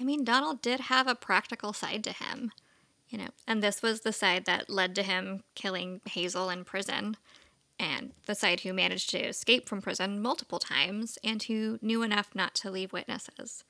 I 0.00 0.04
mean, 0.04 0.24
Donald 0.24 0.62
did 0.62 0.80
have 0.80 1.06
a 1.06 1.14
practical 1.14 1.74
side 1.74 2.02
to 2.04 2.12
him, 2.12 2.52
you 3.10 3.18
know, 3.18 3.28
and 3.46 3.62
this 3.62 3.82
was 3.82 4.00
the 4.00 4.14
side 4.14 4.46
that 4.46 4.70
led 4.70 4.94
to 4.94 5.02
him 5.02 5.42
killing 5.54 6.00
Hazel 6.06 6.48
in 6.48 6.64
prison, 6.64 7.16
and 7.78 8.12
the 8.24 8.34
side 8.34 8.60
who 8.60 8.72
managed 8.72 9.10
to 9.10 9.18
escape 9.18 9.68
from 9.68 9.82
prison 9.82 10.22
multiple 10.22 10.58
times 10.58 11.18
and 11.22 11.42
who 11.42 11.78
knew 11.82 12.02
enough 12.02 12.30
not 12.34 12.54
to 12.56 12.70
leave 12.70 12.92
witnesses. 12.92 13.64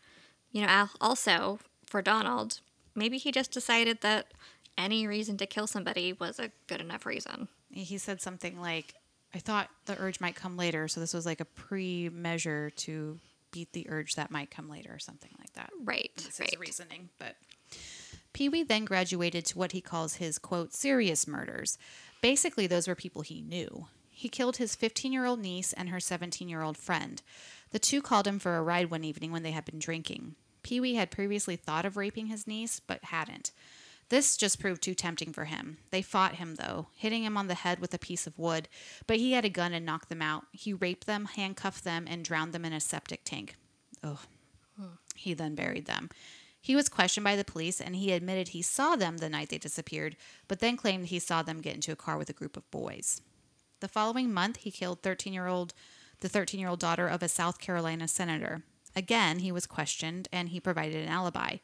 You 0.53 0.67
know, 0.67 0.89
also 1.01 1.59
for 1.85 2.01
Donald, 2.01 2.61
maybe 2.95 3.19
he 3.19 3.33
just 3.33 3.51
decided 3.51 4.01
that 4.03 4.27
any 4.81 5.07
reason 5.07 5.37
to 5.39 5.47
kill 5.47 5.67
somebody 5.67 6.13
was 6.13 6.39
a 6.39 6.51
good 6.67 6.81
enough 6.81 7.07
reason. 7.07 7.49
He 7.71 7.99
said 7.99 8.21
something 8.21 8.61
like, 8.61 8.95
I 9.35 9.39
thought 9.39 9.69
the 9.87 9.97
urge 10.01 10.21
might 10.21 10.35
come 10.35 10.57
later, 10.57 10.89
so 10.89 11.01
this 11.01 11.15
was 11.15 11.27
like 11.27 11.41
a 11.41 11.45
pre 11.45 12.09
measure 12.09 12.71
to 12.71 13.21
beat 13.53 13.73
the 13.73 13.87
urge 13.89 14.15
that 14.17 14.31
might 14.31 14.51
come 14.51 14.69
later, 14.69 14.93
or 14.95 14.99
something 14.99 15.31
like 15.39 15.53
that. 15.55 15.71
Right, 15.85 16.11
This 16.17 16.41
right. 16.41 16.57
reasoning, 16.59 17.11
but 17.19 17.37
Pee 18.33 18.49
Wee 18.49 18.63
then 18.63 18.85
graduated 18.85 19.45
to 19.47 19.59
what 19.59 19.73
he 19.73 19.81
calls 19.81 20.15
his 20.17 20.39
quote 20.39 20.73
serious 20.73 21.27
murders. 21.27 21.79
Basically, 22.23 22.67
those 22.67 22.87
were 22.89 22.95
people 22.95 23.23
he 23.23 23.41
knew. 23.41 23.87
He 24.11 24.29
killed 24.29 24.59
his 24.59 24.75
15 24.77 25.13
year 25.13 25.25
old 25.27 25.41
niece 25.41 25.73
and 25.73 25.89
her 25.89 26.01
17 26.01 26.49
year 26.49 26.63
old 26.63 26.77
friend. 26.77 27.23
The 27.71 27.79
two 27.79 28.03
called 28.03 28.27
him 28.27 28.39
for 28.39 28.57
a 28.57 28.63
ride 28.63 28.91
one 28.91 29.05
evening 29.05 29.33
when 29.33 29.43
they 29.43 29.53
had 29.53 29.65
been 29.65 29.79
drinking. 29.79 30.35
Pee 30.63 30.81
Wee 30.81 30.95
had 30.95 31.11
previously 31.11 31.57
thought 31.57 31.87
of 31.87 31.97
raping 31.97 32.27
his 32.27 32.47
niece, 32.47 32.81
but 32.81 33.05
hadn't. 33.05 33.51
This 34.11 34.37
just 34.37 34.61
proved 34.61 34.83
too 34.83 34.95
tempting 34.95 35.33
for 35.33 35.45
him. 35.45 35.79
They 35.91 36.03
fought 36.03 36.35
him, 36.35 36.57
though, 36.57 36.89
hitting 36.97 37.25
him 37.25 37.37
on 37.37 37.47
the 37.47 37.55
head 37.55 37.79
with 37.79 37.95
a 37.95 37.99
piece 37.99 38.27
of 38.27 38.39
wood, 38.39 38.69
but 39.07 39.17
he 39.17 39.33
had 39.33 39.45
a 39.45 39.49
gun 39.49 39.73
and 39.73 39.87
knocked 39.87 40.09
them 40.09 40.21
out. 40.21 40.47
He 40.53 40.73
raped 40.73 41.07
them, 41.07 41.27
handcuffed 41.27 41.85
them, 41.85 42.07
and 42.09 42.25
drowned 42.25 42.53
them 42.53 42.65
in 42.65 42.73
a 42.73 42.81
septic 42.81 43.23
tank. 43.25 43.57
Oh, 44.03 44.19
he 45.15 45.33
then 45.33 45.55
buried 45.55 45.87
them. 45.87 46.11
He 46.61 46.75
was 46.75 46.89
questioned 46.89 47.25
by 47.25 47.37
the 47.37 47.45
police 47.45 47.81
and 47.81 47.97
he 47.97 48.13
admitted 48.13 48.49
he 48.49 48.63
saw 48.63 48.97
them 48.97 49.19
the 49.19 49.31
night 49.31 49.49
they 49.49 49.59
disappeared, 49.59 50.17
but 50.49 50.59
then 50.59 50.77
claimed 50.77 51.07
he 51.07 51.19
saw 51.19 51.43
them 51.43 51.61
get 51.61 51.75
into 51.75 51.93
a 51.93 51.97
car 51.97 52.19
with 52.19 52.29
a 52.29 52.35
group 52.35 52.57
of 52.57 52.71
boys. 52.71 53.23
The 53.81 53.89
following 53.89 54.33
month, 54.33 54.59
he 54.59 54.71
killed 54.71 55.03
13-year-old 55.03 55.73
the 56.21 56.29
13-year-old 56.29 56.81
daughter 56.81 57.07
of 57.09 57.23
a 57.23 57.29
South 57.29 57.61
Carolina 57.61 58.07
senator. 58.07 58.63
Again, 58.95 59.39
he 59.39 59.53
was 59.53 59.67
questioned 59.67 60.29
and 60.31 60.51
he 60.51 60.61
provided 60.61 61.03
an 61.03 61.09
alibi. 61.09 61.57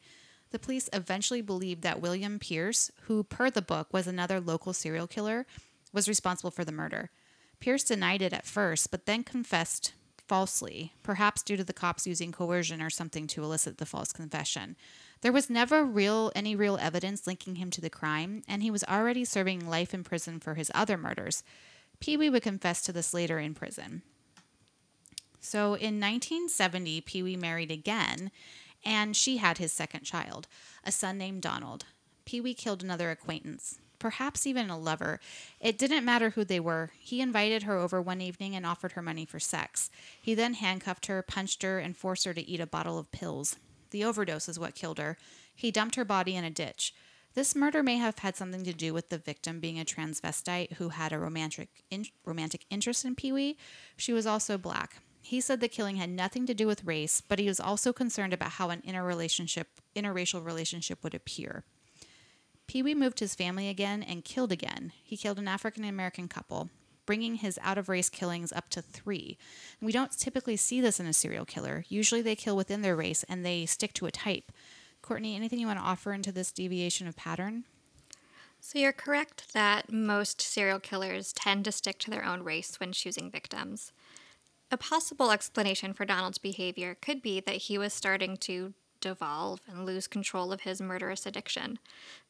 The 0.51 0.59
police 0.59 0.89
eventually 0.93 1.41
believed 1.41 1.81
that 1.81 2.01
William 2.01 2.39
Pierce, 2.39 2.91
who 3.03 3.23
per 3.23 3.49
the 3.49 3.61
book 3.61 3.91
was 3.91 4.07
another 4.07 4.39
local 4.39 4.73
serial 4.73 5.07
killer, 5.07 5.45
was 5.91 6.07
responsible 6.07 6.51
for 6.51 6.63
the 6.63 6.71
murder. 6.71 7.09
Pierce 7.59 7.83
denied 7.83 8.21
it 8.21 8.33
at 8.33 8.45
first, 8.45 8.91
but 8.91 9.05
then 9.05 9.23
confessed 9.23 9.93
falsely, 10.27 10.93
perhaps 11.03 11.41
due 11.41 11.57
to 11.57 11.63
the 11.63 11.73
cops 11.73 12.05
using 12.05 12.31
coercion 12.31 12.81
or 12.81 12.89
something 12.89 13.27
to 13.27 13.43
elicit 13.43 13.77
the 13.77 13.85
false 13.85 14.11
confession. 14.11 14.75
There 15.21 15.31
was 15.31 15.49
never 15.49 15.83
real 15.83 16.31
any 16.35 16.55
real 16.55 16.77
evidence 16.77 17.25
linking 17.25 17.55
him 17.55 17.71
to 17.71 17.81
the 17.81 17.89
crime, 17.89 18.43
and 18.47 18.61
he 18.61 18.71
was 18.71 18.83
already 18.83 19.25
serving 19.25 19.67
life 19.67 19.93
in 19.93 20.03
prison 20.03 20.39
for 20.39 20.55
his 20.55 20.71
other 20.75 20.97
murders. 20.97 21.43
Pee 21.99 22.17
Wee 22.17 22.29
would 22.29 22.43
confess 22.43 22.81
to 22.83 22.93
this 22.93 23.13
later 23.13 23.39
in 23.39 23.55
prison. 23.55 24.03
So 25.39 25.75
in 25.75 25.99
1970, 25.99 27.01
Pee 27.01 27.23
Wee 27.23 27.37
married 27.37 27.71
again, 27.71 28.31
and 28.87 29.17
she 29.17 29.37
had 29.37 29.57
his 29.57 29.73
second 29.73 30.03
child, 30.03 30.47
a 30.81 30.93
son 30.93 31.17
named 31.17 31.41
Donald. 31.41 31.83
Pee 32.25 32.39
Wee 32.39 32.53
killed 32.53 32.81
another 32.81 33.11
acquaintance, 33.11 33.79
perhaps 33.99 34.47
even 34.47 34.69
a 34.69 34.79
lover. 34.79 35.19
It 35.59 35.77
didn't 35.77 36.05
matter 36.05 36.29
who 36.29 36.45
they 36.45 36.61
were. 36.61 36.91
He 36.97 37.19
invited 37.19 37.63
her 37.63 37.77
over 37.77 38.01
one 38.01 38.21
evening 38.21 38.55
and 38.55 38.65
offered 38.65 38.93
her 38.93 39.01
money 39.01 39.25
for 39.25 39.41
sex. 39.41 39.91
He 40.21 40.33
then 40.33 40.53
handcuffed 40.53 41.07
her, 41.07 41.21
punched 41.21 41.63
her, 41.63 41.79
and 41.79 41.97
forced 41.97 42.23
her 42.23 42.33
to 42.33 42.49
eat 42.49 42.61
a 42.61 42.65
bottle 42.65 42.97
of 42.97 43.11
pills. 43.11 43.57
The 43.91 44.05
overdose 44.05 44.47
is 44.47 44.57
what 44.57 44.73
killed 44.73 44.99
her. 44.99 45.17
He 45.53 45.69
dumped 45.69 45.95
her 45.95 46.05
body 46.05 46.37
in 46.37 46.45
a 46.45 46.49
ditch. 46.49 46.93
This 47.33 47.55
murder 47.55 47.83
may 47.83 47.97
have 47.97 48.17
had 48.19 48.37
something 48.37 48.63
to 48.63 48.73
do 48.73 48.93
with 48.93 49.09
the 49.09 49.17
victim 49.17 49.59
being 49.59 49.79
a 49.79 49.85
transvestite 49.85 50.73
who 50.73 50.89
had 50.89 51.11
a 51.11 51.19
romantic 51.19 51.83
in, 51.91 52.05
romantic 52.25 52.65
interest 52.69 53.03
in 53.03 53.15
Pee 53.15 53.33
Wee. 53.33 53.57
She 53.97 54.13
was 54.13 54.25
also 54.25 54.57
black. 54.57 55.01
He 55.21 55.41
said 55.41 55.59
the 55.59 55.67
killing 55.67 55.97
had 55.97 56.09
nothing 56.09 56.45
to 56.45 56.53
do 56.53 56.67
with 56.67 56.85
race, 56.85 57.21
but 57.21 57.39
he 57.39 57.47
was 57.47 57.59
also 57.59 57.91
concerned 57.91 58.33
about 58.33 58.51
how 58.51 58.69
an 58.69 58.81
interrelationship, 58.85 59.67
interracial 59.95 60.43
relationship 60.43 61.03
would 61.03 61.13
appear. 61.13 61.63
Pee 62.67 62.83
Wee 62.83 62.95
moved 62.95 63.19
his 63.19 63.35
family 63.35 63.69
again 63.69 64.03
and 64.03 64.25
killed 64.25 64.51
again. 64.51 64.91
He 65.03 65.17
killed 65.17 65.39
an 65.39 65.47
African 65.47 65.83
American 65.85 66.27
couple, 66.27 66.69
bringing 67.05 67.35
his 67.35 67.57
out 67.61 67.77
of 67.77 67.89
race 67.89 68.09
killings 68.09 68.51
up 68.51 68.69
to 68.69 68.81
three. 68.81 69.37
We 69.81 69.91
don't 69.91 70.11
typically 70.11 70.57
see 70.57 70.81
this 70.81 70.99
in 70.99 71.07
a 71.07 71.13
serial 71.13 71.45
killer. 71.45 71.85
Usually 71.87 72.21
they 72.21 72.35
kill 72.35 72.57
within 72.57 72.81
their 72.81 72.95
race 72.95 73.23
and 73.29 73.45
they 73.45 73.65
stick 73.65 73.93
to 73.93 74.05
a 74.05 74.11
type. 74.11 74.51
Courtney, 75.01 75.35
anything 75.35 75.59
you 75.59 75.67
want 75.67 75.79
to 75.79 75.85
offer 75.85 76.11
into 76.11 76.33
this 76.33 76.51
deviation 76.51 77.07
of 77.07 77.15
pattern? 77.15 77.63
So 78.59 78.79
you're 78.79 78.91
correct 78.91 79.53
that 79.53 79.91
most 79.91 80.41
serial 80.41 80.79
killers 80.79 81.31
tend 81.31 81.63
to 81.65 81.71
stick 81.71 81.99
to 81.99 82.11
their 82.11 82.25
own 82.25 82.43
race 82.43 82.79
when 82.79 82.91
choosing 82.91 83.31
victims. 83.31 83.93
A 84.69 84.77
possible 84.77 85.31
explanation 85.31 85.93
for 85.93 86.05
Donald's 86.05 86.37
behavior 86.37 86.95
could 86.99 87.21
be 87.21 87.39
that 87.39 87.55
he 87.55 87.77
was 87.77 87.93
starting 87.93 88.35
to 88.37 88.73
devolve 88.99 89.61
and 89.67 89.85
lose 89.85 90.07
control 90.07 90.51
of 90.51 90.61
his 90.61 90.81
murderous 90.81 91.25
addiction. 91.25 91.79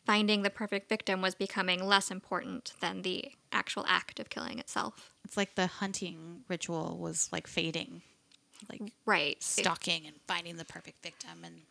Finding 0.06 0.43
the 0.43 0.50
perfect 0.50 0.88
victim 0.89 1.21
was 1.21 1.36
becoming 1.36 1.84
less 1.86 2.12
important 2.12 2.73
than 2.80 3.02
the 3.02 3.32
actual 3.52 3.86
act 3.88 4.19
of 4.19 4.30
killing 4.30 4.60
itself. 4.60 5.13
It's 5.26 5.38
like 5.38 5.56
the 5.56 5.67
hunting 5.67 6.43
ritual 6.47 6.97
was 6.97 7.30
like 7.32 7.47
fading, 7.47 8.02
like 8.69 8.91
Right. 9.06 9.41
stalking 9.41 10.06
and 10.06 10.15
finding 10.28 10.58
the 10.58 10.65
perfect 10.65 11.02
victim 11.02 11.43
and 11.43 11.62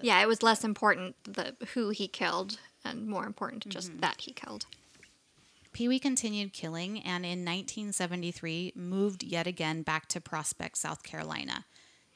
Yeah, 0.00 0.20
it 0.22 0.28
was 0.28 0.42
less 0.42 0.64
important 0.64 1.16
the 1.24 1.56
who 1.74 1.90
he 1.90 2.08
killed 2.08 2.58
and 2.84 3.06
more 3.06 3.26
important 3.26 3.68
just 3.68 3.90
mm-hmm. 3.90 4.00
that 4.00 4.22
he 4.22 4.32
killed. 4.32 4.66
Pee 5.72 5.88
Wee 5.88 5.98
continued 5.98 6.52
killing 6.52 6.98
and 6.98 7.24
in 7.24 7.44
1973 7.44 8.72
moved 8.74 9.22
yet 9.22 9.46
again 9.46 9.82
back 9.82 10.08
to 10.08 10.20
Prospect, 10.20 10.76
South 10.76 11.02
Carolina. 11.02 11.64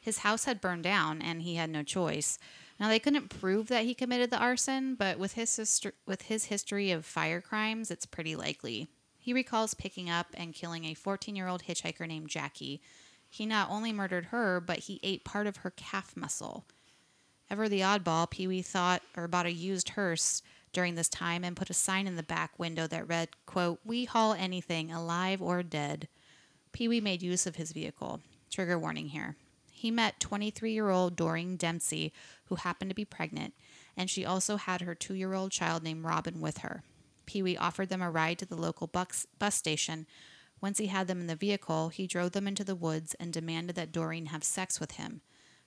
His 0.01 0.19
house 0.19 0.45
had 0.47 0.61
burned 0.61 0.83
down 0.83 1.23
and 1.23 1.43
he 1.43 1.55
had 1.55 1.71
no 1.71 1.83
choice. 1.83 2.39
Now 2.81 2.89
they 2.89 2.99
couldn't 2.99 3.29
prove 3.29 3.69
that 3.69 3.85
he 3.85 3.95
committed 3.95 4.31
the 4.31 4.39
arson, 4.39 4.97
but 4.97 5.19
with 5.19 5.35
his 5.35 5.55
history, 5.55 5.93
with 6.07 6.23
his 6.23 6.47
history 6.47 6.91
of 6.91 7.05
fire 7.05 7.41
crimes, 7.41 7.91
it's 7.91 8.07
pretty 8.07 8.35
likely. 8.35 8.89
He 9.19 9.33
recalls 9.33 9.75
picking 9.75 10.11
up 10.11 10.27
and 10.35 10.53
killing 10.53 10.85
a 10.85 10.97
14-year-old 10.97 11.63
hitchhiker 11.63 12.09
named 12.09 12.29
Jackie. 12.29 12.83
He 13.31 13.47
not 13.47 13.71
only 13.71 13.93
murdered 13.93 14.27
her, 14.27 14.61
but 14.61 14.81
he 14.81 14.99
ate 15.05 15.25
part 15.25 15.47
of 15.47 15.59
her 15.59 15.71
calf 15.71 16.17
muscle. 16.17 16.65
Ever 17.49 17.69
the 17.69 17.83
oddball, 17.83 18.29
Pee 18.29 18.49
Wee 18.49 18.63
thought 18.63 19.03
or 19.17 19.29
bought 19.29 19.47
a 19.47 19.53
used 19.53 19.91
hearse 19.91 20.43
during 20.73 20.95
this 20.95 21.09
time 21.09 21.45
and 21.45 21.57
put 21.57 21.71
a 21.71 21.75
sign 21.75 22.07
in 22.07 22.17
the 22.17 22.23
back 22.23 22.59
window 22.59 22.87
that 22.87 23.09
read, 23.09 23.29
quote, 23.47 23.81
We 23.85 24.05
haul 24.05 24.35
anything, 24.35 24.91
alive 24.91 25.43
or 25.43 25.63
dead. 25.63 26.09
Pee 26.73 26.89
Wee 26.89 27.01
made 27.01 27.23
use 27.23 27.47
of 27.47 27.57
his 27.57 27.73
vehicle. 27.73 28.21
Trigger 28.51 28.79
warning 28.79 29.09
here. 29.09 29.37
He 29.71 29.91
met 29.91 30.21
23 30.21 30.73
year 30.73 30.91
old 30.91 31.17
Doreen 31.17 31.57
Dempsey, 31.57 32.13
who 32.47 32.55
happened 32.55 32.91
to 32.91 32.95
be 32.95 33.05
pregnant, 33.05 33.55
and 33.97 34.09
she 34.09 34.25
also 34.25 34.57
had 34.57 34.81
her 34.81 34.95
two 34.95 35.15
year 35.15 35.35
old 35.35 35.51
child 35.51 35.83
named 35.83 36.05
Robin 36.05 36.41
with 36.41 36.59
her. 36.59 36.83
Pee 37.27 37.43
Wee 37.43 37.57
offered 37.57 37.89
them 37.89 38.03
a 38.03 38.11
ride 38.11 38.39
to 38.39 38.47
the 38.47 38.57
local 38.57 38.87
bus, 38.87 39.27
bus 39.39 39.55
station. 39.55 40.07
Once 40.61 40.79
he 40.79 40.87
had 40.87 41.09
them 41.09 41.21
in 41.21 41.27
the 41.27 41.35
vehicle, 41.35 41.89
he 41.89 42.07
drove 42.07 42.33
them 42.33 42.47
into 42.47 42.63
the 42.63 42.77
woods 42.77 43.15
and 43.15 43.33
demanded 43.33 43.75
that 43.77 43.93
Doreen 43.93 44.27
have 44.27 44.45
sex 44.45 44.79
with 44.79 44.93
him. 44.93 45.21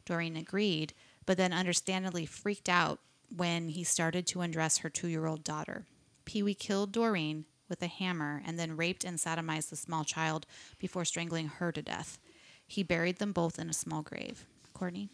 Doreen 0.05 0.37
agreed, 0.37 0.93
but 1.25 1.37
then 1.37 1.51
understandably 1.51 2.25
freaked 2.25 2.69
out 2.69 2.99
when 3.35 3.69
he 3.69 3.83
started 3.83 4.25
to 4.27 4.41
undress 4.41 4.79
her 4.79 4.89
two 4.89 5.07
year 5.07 5.25
old 5.25 5.43
daughter. 5.43 5.85
Pee 6.25 6.43
Wee 6.43 6.53
killed 6.53 6.91
Doreen 6.91 7.45
with 7.69 7.81
a 7.81 7.87
hammer 7.87 8.41
and 8.45 8.59
then 8.59 8.77
raped 8.77 9.03
and 9.03 9.17
sodomized 9.17 9.69
the 9.69 9.75
small 9.75 10.03
child 10.03 10.45
before 10.79 11.05
strangling 11.05 11.47
her 11.47 11.71
to 11.71 11.81
death. 11.81 12.19
He 12.67 12.83
buried 12.83 13.17
them 13.17 13.31
both 13.31 13.59
in 13.59 13.69
a 13.69 13.73
small 13.73 14.01
grave. 14.01 14.45
Courtney? 14.73 15.09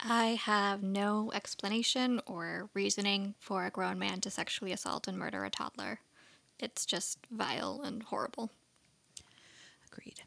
I 0.00 0.38
have 0.42 0.82
no 0.82 1.30
explanation 1.32 2.20
or 2.26 2.68
reasoning 2.74 3.34
for 3.38 3.64
a 3.64 3.70
grown 3.70 3.98
man 3.98 4.20
to 4.22 4.30
sexually 4.30 4.72
assault 4.72 5.08
and 5.08 5.18
murder 5.18 5.44
a 5.44 5.50
toddler. 5.50 6.00
It's 6.58 6.84
just 6.84 7.18
vile 7.30 7.80
and 7.82 8.02
horrible. 8.02 8.50
Agreed. 9.90 10.22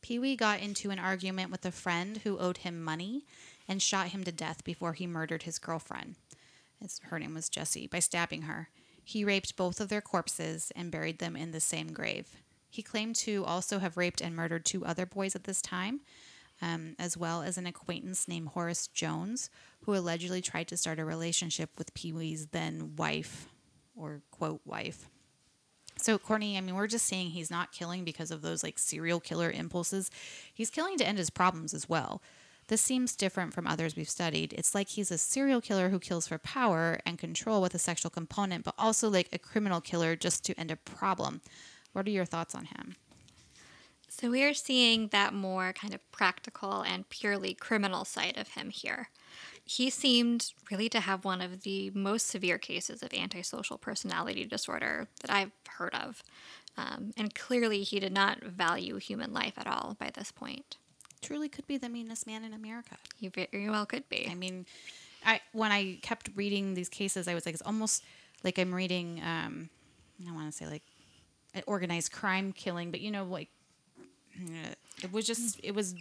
Pee 0.00 0.18
Wee 0.18 0.36
got 0.36 0.60
into 0.60 0.90
an 0.90 0.98
argument 0.98 1.50
with 1.50 1.66
a 1.66 1.70
friend 1.70 2.18
who 2.18 2.38
owed 2.38 2.58
him 2.58 2.82
money 2.82 3.26
and 3.70 3.80
shot 3.80 4.08
him 4.08 4.24
to 4.24 4.32
death 4.32 4.64
before 4.64 4.94
he 4.94 5.06
murdered 5.06 5.44
his 5.44 5.60
girlfriend. 5.60 6.16
Her 7.02 7.20
name 7.20 7.34
was 7.34 7.48
Jessie, 7.48 7.86
by 7.86 8.00
stabbing 8.00 8.42
her. 8.42 8.68
He 9.04 9.24
raped 9.24 9.56
both 9.56 9.80
of 9.80 9.88
their 9.88 10.00
corpses 10.00 10.72
and 10.74 10.90
buried 10.90 11.20
them 11.20 11.36
in 11.36 11.52
the 11.52 11.60
same 11.60 11.92
grave. 11.92 12.42
He 12.68 12.82
claimed 12.82 13.14
to 13.16 13.44
also 13.44 13.78
have 13.78 13.96
raped 13.96 14.20
and 14.20 14.34
murdered 14.34 14.64
two 14.64 14.84
other 14.84 15.06
boys 15.06 15.36
at 15.36 15.44
this 15.44 15.62
time, 15.62 16.00
um, 16.60 16.96
as 16.98 17.16
well 17.16 17.42
as 17.42 17.56
an 17.56 17.66
acquaintance 17.66 18.26
named 18.26 18.48
Horace 18.48 18.88
Jones, 18.88 19.50
who 19.84 19.94
allegedly 19.94 20.42
tried 20.42 20.66
to 20.68 20.76
start 20.76 20.98
a 20.98 21.04
relationship 21.04 21.70
with 21.78 21.94
Pee 21.94 22.12
Wee's 22.12 22.46
then 22.48 22.96
wife, 22.96 23.48
or 23.94 24.22
quote, 24.32 24.62
wife. 24.64 25.08
So, 25.96 26.18
Courtney, 26.18 26.56
I 26.56 26.60
mean, 26.60 26.74
we're 26.74 26.86
just 26.88 27.06
saying 27.06 27.30
he's 27.30 27.50
not 27.50 27.72
killing 27.72 28.04
because 28.04 28.32
of 28.32 28.42
those 28.42 28.64
like 28.64 28.78
serial 28.78 29.20
killer 29.20 29.50
impulses. 29.50 30.10
He's 30.52 30.70
killing 30.70 30.96
to 30.98 31.06
end 31.06 31.18
his 31.18 31.30
problems 31.30 31.72
as 31.72 31.88
well. 31.88 32.20
This 32.70 32.80
seems 32.80 33.16
different 33.16 33.52
from 33.52 33.66
others 33.66 33.96
we've 33.96 34.08
studied. 34.08 34.52
It's 34.52 34.76
like 34.76 34.90
he's 34.90 35.10
a 35.10 35.18
serial 35.18 35.60
killer 35.60 35.88
who 35.88 35.98
kills 35.98 36.28
for 36.28 36.38
power 36.38 37.00
and 37.04 37.18
control 37.18 37.60
with 37.60 37.74
a 37.74 37.80
sexual 37.80 38.12
component, 38.12 38.64
but 38.64 38.76
also 38.78 39.10
like 39.10 39.28
a 39.32 39.40
criminal 39.40 39.80
killer 39.80 40.14
just 40.14 40.44
to 40.44 40.54
end 40.54 40.70
a 40.70 40.76
problem. 40.76 41.40
What 41.92 42.06
are 42.06 42.10
your 42.10 42.24
thoughts 42.24 42.54
on 42.54 42.66
him? 42.66 42.94
So 44.08 44.30
we 44.30 44.44
are 44.44 44.54
seeing 44.54 45.08
that 45.08 45.34
more 45.34 45.72
kind 45.72 45.92
of 45.94 46.12
practical 46.12 46.82
and 46.82 47.08
purely 47.08 47.54
criminal 47.54 48.04
side 48.04 48.38
of 48.38 48.50
him 48.50 48.70
here. 48.70 49.08
He 49.64 49.90
seemed 49.90 50.52
really 50.70 50.88
to 50.90 51.00
have 51.00 51.24
one 51.24 51.40
of 51.40 51.62
the 51.62 51.90
most 51.90 52.28
severe 52.28 52.58
cases 52.58 53.02
of 53.02 53.12
antisocial 53.12 53.78
personality 53.78 54.44
disorder 54.44 55.08
that 55.22 55.32
I've 55.32 55.50
heard 55.70 55.96
of. 55.96 56.22
Um, 56.76 57.10
and 57.16 57.34
clearly, 57.34 57.82
he 57.82 57.98
did 57.98 58.12
not 58.12 58.44
value 58.44 58.98
human 58.98 59.32
life 59.32 59.54
at 59.56 59.66
all 59.66 59.96
by 59.98 60.10
this 60.14 60.30
point. 60.30 60.76
Truly 61.22 61.48
could 61.48 61.66
be 61.66 61.76
the 61.76 61.88
meanest 61.88 62.26
man 62.26 62.44
in 62.44 62.52
America. 62.52 62.96
He 63.16 63.28
very 63.28 63.68
well 63.68 63.86
could 63.86 64.08
be. 64.08 64.28
I 64.30 64.34
mean, 64.34 64.66
I 65.24 65.40
when 65.52 65.70
I 65.70 65.98
kept 66.02 66.30
reading 66.34 66.74
these 66.74 66.88
cases, 66.88 67.28
I 67.28 67.34
was 67.34 67.44
like, 67.46 67.54
it's 67.54 67.62
almost 67.62 68.02
like 68.42 68.58
I'm 68.58 68.74
reading. 68.74 69.20
Um, 69.20 69.68
I 70.20 70.24
don't 70.24 70.34
want 70.34 70.50
to 70.50 70.56
say 70.56 70.66
like 70.66 70.82
an 71.54 71.62
organized 71.66 72.12
crime 72.12 72.52
killing, 72.52 72.90
but 72.90 73.00
you 73.00 73.10
know, 73.10 73.24
like 73.24 73.48
it 75.02 75.12
was 75.12 75.26
just 75.26 75.60
it 75.62 75.74
was 75.74 75.94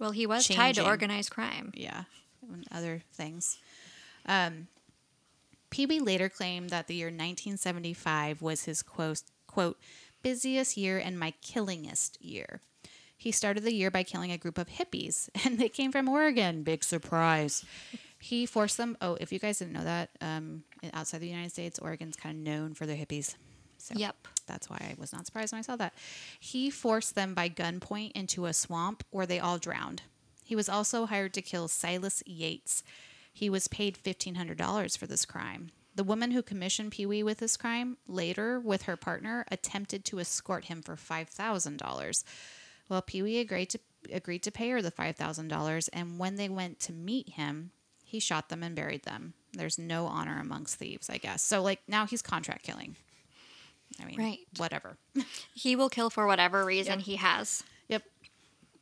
well, 0.00 0.10
he 0.10 0.26
was 0.26 0.46
tied 0.46 0.54
to 0.54 0.80
changing. 0.80 0.86
organized 0.86 1.30
crime. 1.30 1.72
yeah, 1.74 2.04
and 2.52 2.66
other 2.70 3.02
things. 3.12 3.58
Um, 4.26 4.68
later 5.76 6.28
claimed 6.28 6.70
that 6.70 6.86
the 6.86 6.94
year 6.94 7.08
1975 7.08 8.40
was 8.40 8.64
his 8.64 8.82
quote, 8.82 9.22
quote 9.48 9.78
busiest 10.22 10.76
year 10.76 10.98
and 10.98 11.18
my 11.18 11.32
killingest 11.42 12.16
year. 12.20 12.60
He 13.16 13.32
started 13.32 13.62
the 13.64 13.74
year 13.74 13.90
by 13.90 14.02
killing 14.02 14.32
a 14.32 14.38
group 14.38 14.58
of 14.58 14.68
hippies, 14.68 15.28
and 15.44 15.58
they 15.58 15.68
came 15.68 15.92
from 15.92 16.08
Oregon. 16.08 16.62
Big 16.62 16.84
surprise. 16.84 17.64
He 18.20 18.46
forced 18.46 18.76
them. 18.76 18.96
Oh, 19.00 19.16
if 19.20 19.32
you 19.32 19.38
guys 19.38 19.58
didn't 19.58 19.74
know 19.74 19.84
that, 19.84 20.10
um, 20.20 20.64
outside 20.92 21.18
the 21.20 21.28
United 21.28 21.50
States, 21.52 21.78
Oregon's 21.78 22.16
kind 22.16 22.36
of 22.38 22.42
known 22.42 22.74
for 22.74 22.86
their 22.86 22.96
hippies. 22.96 23.34
So 23.78 23.94
Yep. 23.98 24.28
that's 24.46 24.70
why 24.70 24.76
I 24.80 24.94
was 24.98 25.12
not 25.12 25.26
surprised 25.26 25.52
when 25.52 25.58
I 25.58 25.62
saw 25.62 25.76
that. 25.76 25.92
He 26.40 26.70
forced 26.70 27.14
them 27.14 27.34
by 27.34 27.50
gunpoint 27.50 28.12
into 28.12 28.46
a 28.46 28.54
swamp 28.54 29.04
where 29.10 29.26
they 29.26 29.38
all 29.40 29.58
drowned. 29.58 30.02
He 30.42 30.56
was 30.56 30.68
also 30.70 31.04
hired 31.06 31.34
to 31.34 31.42
kill 31.42 31.68
Silas 31.68 32.22
Yates. 32.26 32.82
He 33.32 33.50
was 33.50 33.68
paid 33.68 33.98
$1,500 34.02 34.96
for 34.96 35.06
this 35.06 35.26
crime. 35.26 35.70
The 35.94 36.04
woman 36.04 36.30
who 36.30 36.42
commissioned 36.42 36.92
Pee 36.92 37.06
Wee 37.06 37.22
with 37.22 37.38
this 37.38 37.56
crime 37.56 37.98
later, 38.08 38.58
with 38.58 38.82
her 38.82 38.96
partner, 38.96 39.44
attempted 39.50 40.04
to 40.06 40.18
escort 40.18 40.64
him 40.66 40.80
for 40.82 40.96
$5,000. 40.96 42.24
Well, 42.88 43.02
Pee 43.02 43.22
Wee 43.22 43.38
agreed 43.38 43.70
to, 43.70 43.78
agreed 44.12 44.42
to 44.44 44.50
pay 44.50 44.68
her 44.70 44.82
the 44.82 44.90
$5,000, 44.92 45.88
and 45.92 46.18
when 46.18 46.36
they 46.36 46.48
went 46.48 46.80
to 46.80 46.92
meet 46.92 47.30
him, 47.30 47.70
he 48.04 48.20
shot 48.20 48.48
them 48.48 48.62
and 48.62 48.76
buried 48.76 49.04
them. 49.04 49.34
There's 49.52 49.78
no 49.78 50.06
honor 50.06 50.38
amongst 50.40 50.76
thieves, 50.76 51.08
I 51.08 51.18
guess. 51.18 51.42
So, 51.42 51.62
like, 51.62 51.80
now 51.88 52.06
he's 52.06 52.22
contract 52.22 52.64
killing. 52.64 52.96
I 54.00 54.04
mean, 54.04 54.18
Right. 54.18 54.38
whatever. 54.56 54.96
He 55.54 55.76
will 55.76 55.88
kill 55.88 56.10
for 56.10 56.26
whatever 56.26 56.64
reason 56.64 56.98
he 57.00 57.16
has. 57.16 57.62
Yep. 57.88 58.02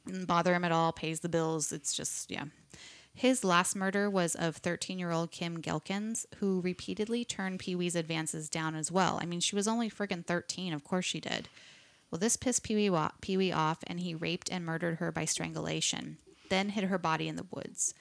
Didn't 0.06 0.24
bother 0.26 0.54
him 0.54 0.64
at 0.64 0.72
all, 0.72 0.92
pays 0.92 1.20
the 1.20 1.28
bills. 1.28 1.70
It's 1.70 1.94
just, 1.94 2.30
yeah. 2.30 2.44
His 3.14 3.44
last 3.44 3.76
murder 3.76 4.08
was 4.08 4.34
of 4.34 4.56
13 4.56 4.98
year 4.98 5.10
old 5.12 5.30
Kim 5.30 5.60
Ghelkins, 5.60 6.24
who 6.36 6.60
repeatedly 6.62 7.24
turned 7.24 7.60
Pee 7.60 7.74
Wee's 7.76 7.94
advances 7.94 8.48
down 8.48 8.74
as 8.74 8.90
well. 8.90 9.18
I 9.22 9.26
mean, 9.26 9.40
she 9.40 9.54
was 9.54 9.68
only 9.68 9.90
friggin' 9.90 10.24
13. 10.26 10.72
Of 10.72 10.82
course 10.82 11.04
she 11.04 11.20
did. 11.20 11.48
Well, 12.12 12.20
this 12.20 12.36
pissed 12.36 12.62
Pee 12.62 12.76
Wee, 12.76 13.52
off, 13.52 13.78
and 13.88 13.98
he 13.98 14.14
raped 14.14 14.48
and 14.52 14.64
murdered 14.64 14.98
her 14.98 15.10
by 15.10 15.24
strangulation, 15.24 16.18
then 16.48 16.68
hid 16.68 16.84
her 16.84 16.98
body 16.98 17.26
in 17.26 17.34
the 17.34 17.46
woods. 17.50 17.94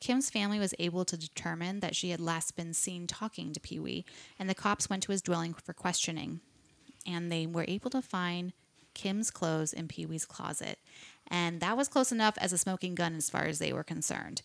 Kim's 0.00 0.28
family 0.28 0.58
was 0.58 0.74
able 0.78 1.06
to 1.06 1.16
determine 1.16 1.80
that 1.80 1.96
she 1.96 2.10
had 2.10 2.20
last 2.20 2.56
been 2.56 2.74
seen 2.74 3.06
talking 3.06 3.54
to 3.54 3.60
Pee 3.60 3.78
Wee, 3.78 4.04
and 4.38 4.50
the 4.50 4.54
cops 4.54 4.90
went 4.90 5.04
to 5.04 5.12
his 5.12 5.22
dwelling 5.22 5.54
for 5.54 5.72
questioning 5.72 6.40
and 7.06 7.30
they 7.30 7.46
were 7.46 7.64
able 7.68 7.90
to 7.90 8.02
find 8.02 8.52
Kim's 8.94 9.30
clothes 9.30 9.72
in 9.72 9.88
Pee 9.88 10.06
Wee's 10.06 10.24
closet. 10.24 10.78
And 11.28 11.60
that 11.60 11.76
was 11.76 11.88
close 11.88 12.12
enough 12.12 12.36
as 12.38 12.52
a 12.52 12.58
smoking 12.58 12.94
gun 12.94 13.14
as 13.14 13.30
far 13.30 13.44
as 13.44 13.58
they 13.58 13.72
were 13.72 13.84
concerned. 13.84 14.42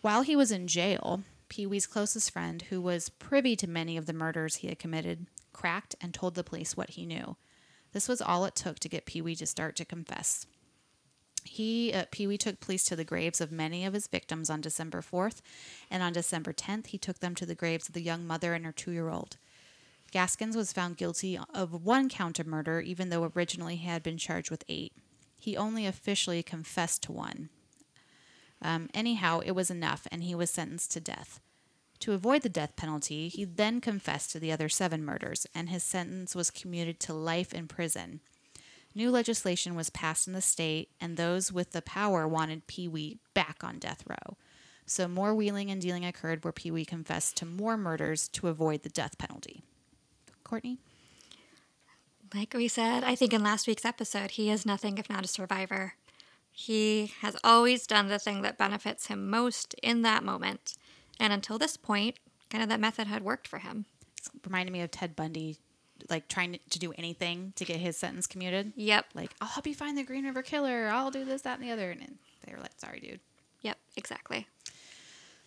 While 0.00 0.22
he 0.22 0.36
was 0.36 0.50
in 0.50 0.66
jail, 0.66 1.22
Pee 1.48 1.66
Wee's 1.66 1.86
closest 1.86 2.30
friend, 2.30 2.62
who 2.62 2.80
was 2.80 3.08
privy 3.08 3.56
to 3.56 3.66
many 3.68 3.96
of 3.96 4.06
the 4.06 4.12
murders 4.12 4.56
he 4.56 4.68
had 4.68 4.78
committed, 4.78 5.26
cracked 5.52 5.94
and 6.00 6.12
told 6.12 6.34
the 6.34 6.44
police 6.44 6.76
what 6.76 6.90
he 6.90 7.06
knew. 7.06 7.36
This 7.96 8.08
was 8.08 8.20
all 8.20 8.44
it 8.44 8.54
took 8.54 8.78
to 8.80 8.90
get 8.90 9.06
Pee 9.06 9.22
Wee 9.22 9.34
to 9.36 9.46
start 9.46 9.74
to 9.76 9.84
confess. 9.86 10.44
He, 11.44 11.94
uh, 11.94 12.04
Pee 12.10 12.26
Wee 12.26 12.36
took 12.36 12.60
police 12.60 12.84
to 12.84 12.94
the 12.94 13.06
graves 13.06 13.40
of 13.40 13.50
many 13.50 13.86
of 13.86 13.94
his 13.94 14.06
victims 14.06 14.50
on 14.50 14.60
December 14.60 15.00
4th, 15.00 15.40
and 15.90 16.02
on 16.02 16.12
December 16.12 16.52
10th, 16.52 16.88
he 16.88 16.98
took 16.98 17.20
them 17.20 17.34
to 17.36 17.46
the 17.46 17.54
graves 17.54 17.88
of 17.88 17.94
the 17.94 18.02
young 18.02 18.26
mother 18.26 18.52
and 18.52 18.66
her 18.66 18.72
two 18.72 18.90
year 18.90 19.08
old. 19.08 19.38
Gaskins 20.12 20.58
was 20.58 20.74
found 20.74 20.98
guilty 20.98 21.38
of 21.54 21.86
one 21.86 22.10
count 22.10 22.38
of 22.38 22.46
murder, 22.46 22.82
even 22.82 23.08
though 23.08 23.32
originally 23.34 23.76
he 23.76 23.88
had 23.88 24.02
been 24.02 24.18
charged 24.18 24.50
with 24.50 24.64
eight. 24.68 24.92
He 25.40 25.56
only 25.56 25.86
officially 25.86 26.42
confessed 26.42 27.04
to 27.04 27.12
one. 27.12 27.48
Um, 28.60 28.90
anyhow, 28.92 29.40
it 29.40 29.52
was 29.52 29.70
enough, 29.70 30.06
and 30.12 30.22
he 30.22 30.34
was 30.34 30.50
sentenced 30.50 30.92
to 30.92 31.00
death. 31.00 31.40
To 32.00 32.12
avoid 32.12 32.42
the 32.42 32.48
death 32.48 32.76
penalty, 32.76 33.28
he 33.28 33.44
then 33.44 33.80
confessed 33.80 34.32
to 34.32 34.40
the 34.40 34.52
other 34.52 34.68
seven 34.68 35.04
murders, 35.04 35.46
and 35.54 35.68
his 35.68 35.82
sentence 35.82 36.34
was 36.34 36.50
commuted 36.50 37.00
to 37.00 37.14
life 37.14 37.54
in 37.54 37.68
prison. 37.68 38.20
New 38.94 39.10
legislation 39.10 39.74
was 39.74 39.90
passed 39.90 40.26
in 40.26 40.32
the 40.32 40.40
state, 40.40 40.90
and 41.00 41.16
those 41.16 41.52
with 41.52 41.72
the 41.72 41.82
power 41.82 42.26
wanted 42.26 42.66
Pee 42.66 42.88
Wee 42.88 43.18
back 43.34 43.62
on 43.62 43.78
death 43.78 44.02
row. 44.06 44.36
So 44.86 45.08
more 45.08 45.34
wheeling 45.34 45.70
and 45.70 45.82
dealing 45.82 46.04
occurred 46.04 46.44
where 46.44 46.52
Pee 46.52 46.70
Wee 46.70 46.84
confessed 46.84 47.36
to 47.38 47.46
more 47.46 47.76
murders 47.76 48.28
to 48.28 48.48
avoid 48.48 48.82
the 48.82 48.88
death 48.88 49.18
penalty. 49.18 49.62
Courtney? 50.44 50.78
Like 52.34 52.54
we 52.54 52.68
said, 52.68 53.04
I 53.04 53.14
think 53.14 53.32
in 53.32 53.42
last 53.42 53.66
week's 53.66 53.84
episode, 53.84 54.32
he 54.32 54.50
is 54.50 54.64
nothing 54.64 54.98
if 54.98 55.10
not 55.10 55.24
a 55.24 55.28
survivor. 55.28 55.94
He 56.52 57.12
has 57.20 57.36
always 57.44 57.86
done 57.86 58.08
the 58.08 58.18
thing 58.18 58.42
that 58.42 58.56
benefits 58.56 59.08
him 59.08 59.28
most 59.28 59.74
in 59.82 60.02
that 60.02 60.24
moment. 60.24 60.74
And 61.18 61.32
until 61.32 61.58
this 61.58 61.76
point, 61.76 62.16
kind 62.50 62.62
of 62.62 62.68
that 62.68 62.80
method 62.80 63.06
had 63.06 63.22
worked 63.22 63.48
for 63.48 63.58
him. 63.58 63.86
It's 64.18 64.30
reminded 64.44 64.72
me 64.72 64.80
of 64.82 64.90
Ted 64.90 65.16
Bundy, 65.16 65.58
like 66.10 66.28
trying 66.28 66.58
to 66.70 66.78
do 66.78 66.92
anything 66.98 67.52
to 67.56 67.64
get 67.64 67.80
his 67.80 67.96
sentence 67.96 68.26
commuted. 68.26 68.72
Yep. 68.76 69.06
Like, 69.14 69.32
oh, 69.34 69.36
I'll 69.42 69.48
help 69.48 69.66
you 69.66 69.74
find 69.74 69.96
the 69.96 70.02
Green 70.02 70.24
River 70.24 70.42
Killer. 70.42 70.88
I'll 70.88 71.10
do 71.10 71.24
this, 71.24 71.42
that, 71.42 71.58
and 71.58 71.66
the 71.66 71.72
other. 71.72 71.90
And 71.90 72.18
they 72.44 72.52
were 72.52 72.60
like, 72.60 72.78
sorry, 72.78 73.00
dude. 73.00 73.20
Yep, 73.62 73.78
exactly. 73.96 74.46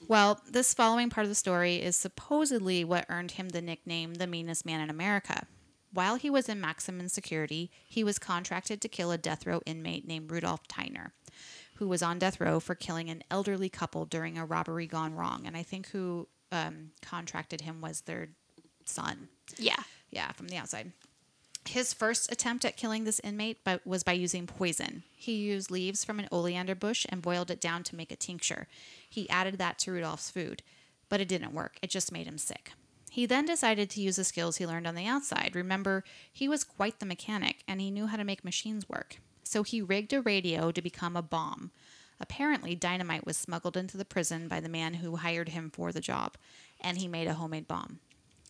Well, 0.07 0.41
this 0.49 0.73
following 0.73 1.09
part 1.09 1.25
of 1.25 1.29
the 1.29 1.35
story 1.35 1.75
is 1.75 1.95
supposedly 1.95 2.83
what 2.83 3.05
earned 3.09 3.31
him 3.31 3.49
the 3.49 3.61
nickname 3.61 4.15
the 4.15 4.27
meanest 4.27 4.65
man 4.65 4.81
in 4.81 4.89
America. 4.89 5.45
While 5.91 6.15
he 6.15 6.29
was 6.29 6.47
in 6.47 6.61
maximum 6.61 7.09
security, 7.09 7.71
he 7.87 8.03
was 8.03 8.19
contracted 8.19 8.79
to 8.81 8.87
kill 8.87 9.11
a 9.11 9.17
death 9.17 9.45
row 9.45 9.61
inmate 9.65 10.07
named 10.07 10.31
Rudolph 10.31 10.67
Tyner, 10.67 11.11
who 11.79 11.87
was 11.87 12.03
on 12.03 12.19
death 12.19 12.39
row 12.41 12.59
for 12.59 12.75
killing 12.75 13.09
an 13.09 13.23
elderly 13.31 13.69
couple 13.69 14.05
during 14.05 14.37
a 14.37 14.45
robbery 14.45 14.85
gone 14.85 15.15
wrong. 15.15 15.43
And 15.45 15.55
I 15.55 15.63
think 15.63 15.87
who 15.89 16.27
um, 16.51 16.91
contracted 17.01 17.61
him 17.61 17.79
was 17.79 18.01
their 18.01 18.29
son. 18.83 19.29
Yeah. 19.57 19.81
Yeah, 20.11 20.31
from 20.33 20.49
the 20.49 20.57
outside. 20.57 20.91
His 21.65 21.93
first 21.93 22.31
attempt 22.31 22.65
at 22.65 22.75
killing 22.75 23.05
this 23.05 23.21
inmate 23.23 23.59
but 23.63 23.85
was 23.87 24.03
by 24.03 24.11
using 24.11 24.45
poison. 24.45 25.03
He 25.15 25.35
used 25.35 25.71
leaves 25.71 26.03
from 26.03 26.19
an 26.19 26.27
oleander 26.31 26.75
bush 26.75 27.05
and 27.07 27.21
boiled 27.21 27.49
it 27.49 27.61
down 27.61 27.83
to 27.83 27.95
make 27.95 28.11
a 28.11 28.17
tincture. 28.17 28.67
He 29.09 29.29
added 29.29 29.57
that 29.57 29.79
to 29.79 29.91
Rudolph's 29.91 30.29
food, 30.29 30.63
but 31.07 31.21
it 31.21 31.27
didn't 31.29 31.53
work. 31.53 31.77
It 31.81 31.89
just 31.89 32.11
made 32.11 32.27
him 32.27 32.37
sick. 32.37 32.73
He 33.09 33.25
then 33.25 33.45
decided 33.45 33.89
to 33.91 34.01
use 34.01 34.17
the 34.17 34.23
skills 34.25 34.57
he 34.57 34.67
learned 34.67 34.85
on 34.85 34.95
the 34.95 35.05
outside. 35.05 35.55
Remember, 35.55 36.03
he 36.31 36.49
was 36.49 36.63
quite 36.65 36.99
the 36.99 37.05
mechanic 37.05 37.63
and 37.67 37.79
he 37.79 37.89
knew 37.89 38.07
how 38.07 38.17
to 38.17 38.25
make 38.25 38.43
machines 38.43 38.89
work. 38.89 39.19
So 39.43 39.63
he 39.63 39.81
rigged 39.81 40.13
a 40.13 40.21
radio 40.21 40.71
to 40.71 40.81
become 40.81 41.15
a 41.15 41.21
bomb. 41.21 41.71
Apparently, 42.19 42.75
dynamite 42.75 43.25
was 43.25 43.37
smuggled 43.37 43.77
into 43.77 43.97
the 43.97 44.05
prison 44.05 44.47
by 44.47 44.59
the 44.59 44.69
man 44.69 44.95
who 44.95 45.17
hired 45.17 45.49
him 45.49 45.69
for 45.69 45.91
the 45.91 46.01
job, 46.01 46.35
and 46.81 46.97
he 46.97 47.07
made 47.07 47.27
a 47.27 47.35
homemade 47.35 47.67
bomb. 47.67 47.99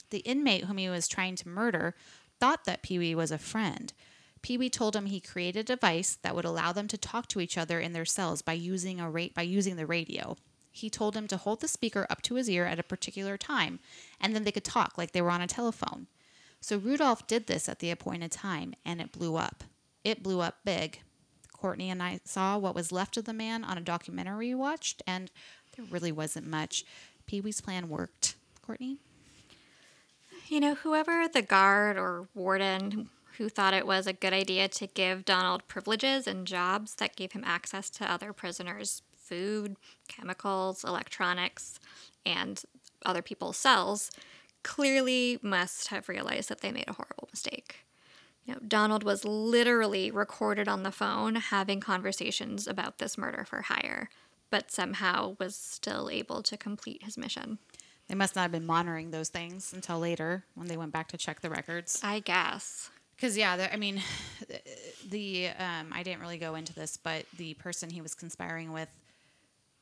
The 0.09 0.19
inmate 0.19 0.65
whom 0.65 0.77
he 0.77 0.89
was 0.89 1.07
trying 1.07 1.35
to 1.37 1.47
murder 1.47 1.95
thought 2.39 2.65
that 2.65 2.81
Pee 2.81 2.97
Wee 2.97 3.15
was 3.15 3.31
a 3.31 3.37
friend. 3.37 3.93
Pee 4.41 4.57
Wee 4.57 4.69
told 4.69 4.95
him 4.95 5.05
he 5.05 5.19
created 5.19 5.69
a 5.69 5.75
device 5.75 6.17
that 6.21 6.35
would 6.35 6.45
allow 6.45 6.71
them 6.71 6.87
to 6.87 6.97
talk 6.97 7.27
to 7.27 7.41
each 7.41 7.57
other 7.57 7.79
in 7.79 7.93
their 7.93 8.05
cells 8.05 8.41
by 8.41 8.53
using 8.53 8.99
a 8.99 9.09
ra- 9.09 9.27
by 9.35 9.41
using 9.41 9.75
the 9.75 9.85
radio. 9.85 10.37
He 10.71 10.89
told 10.89 11.15
him 11.15 11.27
to 11.27 11.37
hold 11.37 11.61
the 11.61 11.67
speaker 11.67 12.07
up 12.09 12.21
to 12.23 12.35
his 12.35 12.49
ear 12.49 12.65
at 12.65 12.79
a 12.79 12.83
particular 12.83 13.37
time, 13.37 13.79
and 14.19 14.33
then 14.33 14.45
they 14.45 14.51
could 14.51 14.63
talk 14.63 14.97
like 14.97 15.11
they 15.11 15.21
were 15.21 15.31
on 15.31 15.41
a 15.41 15.47
telephone. 15.47 16.07
So 16.61 16.77
Rudolph 16.77 17.27
did 17.27 17.47
this 17.47 17.67
at 17.67 17.79
the 17.79 17.91
appointed 17.91 18.31
time, 18.31 18.73
and 18.85 19.01
it 19.01 19.11
blew 19.11 19.35
up. 19.35 19.63
It 20.03 20.23
blew 20.23 20.41
up 20.41 20.59
big. 20.63 21.01
Courtney 21.53 21.89
and 21.89 22.01
I 22.01 22.21
saw 22.23 22.57
what 22.57 22.75
was 22.75 22.91
left 22.91 23.17
of 23.17 23.25
the 23.25 23.33
man 23.33 23.63
on 23.63 23.77
a 23.77 23.81
documentary 23.81 24.49
we 24.49 24.55
watched, 24.55 25.03
and 25.05 25.29
there 25.75 25.85
really 25.85 26.11
wasn't 26.11 26.47
much. 26.47 26.85
Pee 27.25 27.41
Wee's 27.41 27.61
plan 27.61 27.89
worked. 27.89 28.35
Courtney? 28.61 28.97
You 30.47 30.59
know, 30.59 30.75
whoever 30.75 31.27
the 31.27 31.41
guard 31.41 31.97
or 31.97 32.27
warden 32.33 33.09
who 33.37 33.49
thought 33.49 33.73
it 33.73 33.85
was 33.85 34.07
a 34.07 34.13
good 34.13 34.33
idea 34.33 34.67
to 34.67 34.87
give 34.87 35.25
Donald 35.25 35.67
privileges 35.67 36.27
and 36.27 36.47
jobs 36.47 36.95
that 36.95 37.15
gave 37.15 37.33
him 37.33 37.43
access 37.45 37.89
to 37.91 38.09
other 38.09 38.33
prisoners' 38.33 39.01
food, 39.15 39.75
chemicals, 40.07 40.83
electronics, 40.83 41.79
and 42.25 42.63
other 43.05 43.21
people's 43.21 43.57
cells 43.57 44.11
clearly 44.63 45.39
must 45.41 45.89
have 45.89 46.09
realized 46.09 46.49
that 46.49 46.61
they 46.61 46.71
made 46.71 46.87
a 46.87 46.93
horrible 46.93 47.29
mistake. 47.31 47.85
You 48.45 48.53
know, 48.53 48.59
Donald 48.67 49.03
was 49.03 49.25
literally 49.25 50.09
recorded 50.09 50.67
on 50.67 50.83
the 50.83 50.91
phone 50.91 51.35
having 51.35 51.79
conversations 51.79 52.67
about 52.67 52.97
this 52.97 53.17
murder 53.17 53.45
for 53.45 53.63
hire, 53.63 54.09
but 54.49 54.71
somehow 54.71 55.35
was 55.39 55.55
still 55.55 56.09
able 56.09 56.41
to 56.43 56.57
complete 56.57 57.03
his 57.03 57.17
mission. 57.17 57.59
They 58.07 58.15
must 58.15 58.35
not 58.35 58.41
have 58.43 58.51
been 58.51 58.65
monitoring 58.65 59.11
those 59.11 59.29
things 59.29 59.71
until 59.71 59.99
later 59.99 60.43
when 60.55 60.67
they 60.67 60.77
went 60.77 60.91
back 60.91 61.09
to 61.09 61.17
check 61.17 61.41
the 61.41 61.49
records. 61.49 61.99
I 62.03 62.21
guess. 62.21 62.89
Because 63.15 63.37
yeah, 63.37 63.55
the, 63.55 63.71
I 63.71 63.77
mean, 63.77 64.01
the 65.09 65.49
um, 65.49 65.91
I 65.91 66.01
didn't 66.01 66.21
really 66.21 66.39
go 66.39 66.55
into 66.55 66.73
this, 66.73 66.97
but 66.97 67.25
the 67.37 67.53
person 67.55 67.89
he 67.89 68.01
was 68.01 68.15
conspiring 68.15 68.71
with 68.71 68.89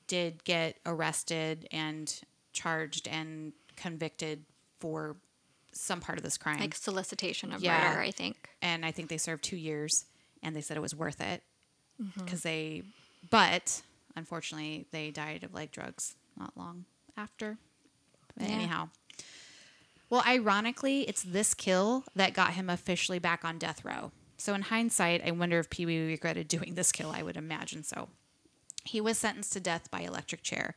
did 0.07 0.43
get 0.43 0.77
arrested 0.85 1.67
and 1.71 2.21
charged 2.51 3.07
and 3.07 3.53
convicted 3.75 4.43
for 4.79 5.15
some 5.79 5.99
part 6.01 6.17
of 6.17 6.23
this 6.23 6.37
crime. 6.37 6.59
Like 6.59 6.75
solicitation 6.75 7.51
of 7.51 7.61
Yeah. 7.61 7.89
murder, 7.89 8.01
I 8.01 8.11
think. 8.11 8.49
and 8.61 8.85
I 8.85 8.91
think 8.91 9.09
they 9.09 9.17
served 9.17 9.43
two 9.43 9.57
years, 9.57 10.05
and 10.43 10.55
they 10.55 10.61
said 10.61 10.77
it 10.77 10.81
was 10.81 10.95
worth 10.95 11.21
it 11.21 11.43
mm-hmm. 12.01 12.23
because 12.23 12.41
they. 12.43 12.83
But 13.29 13.81
unfortunately, 14.15 14.85
they 14.91 15.11
died 15.11 15.43
of 15.43 15.53
like 15.53 15.71
drugs 15.71 16.15
not 16.37 16.55
long 16.57 16.85
after. 17.15 17.57
But 18.37 18.47
Yeah. 18.47 18.53
anyhow, 18.55 18.89
well, 20.09 20.23
ironically, 20.25 21.01
it's 21.01 21.23
this 21.23 21.53
kill 21.53 22.05
that 22.15 22.33
got 22.33 22.53
him 22.53 22.69
officially 22.69 23.19
back 23.19 23.43
on 23.43 23.57
death 23.57 23.83
row. 23.83 24.11
So 24.37 24.53
in 24.53 24.61
hindsight, 24.63 25.23
I 25.25 25.31
wonder 25.31 25.59
if 25.59 25.69
Pee 25.69 25.85
Wee 25.85 26.05
regretted 26.07 26.47
doing 26.47 26.75
this 26.75 26.91
kill. 26.91 27.11
I 27.11 27.23
would 27.23 27.37
imagine 27.37 27.83
so. 27.83 28.09
He 28.85 29.01
was 29.01 29.17
sentenced 29.17 29.51
to 29.53 29.59
death 29.59 29.89
by 29.91 30.01
electric 30.01 30.43
chair. 30.43 30.75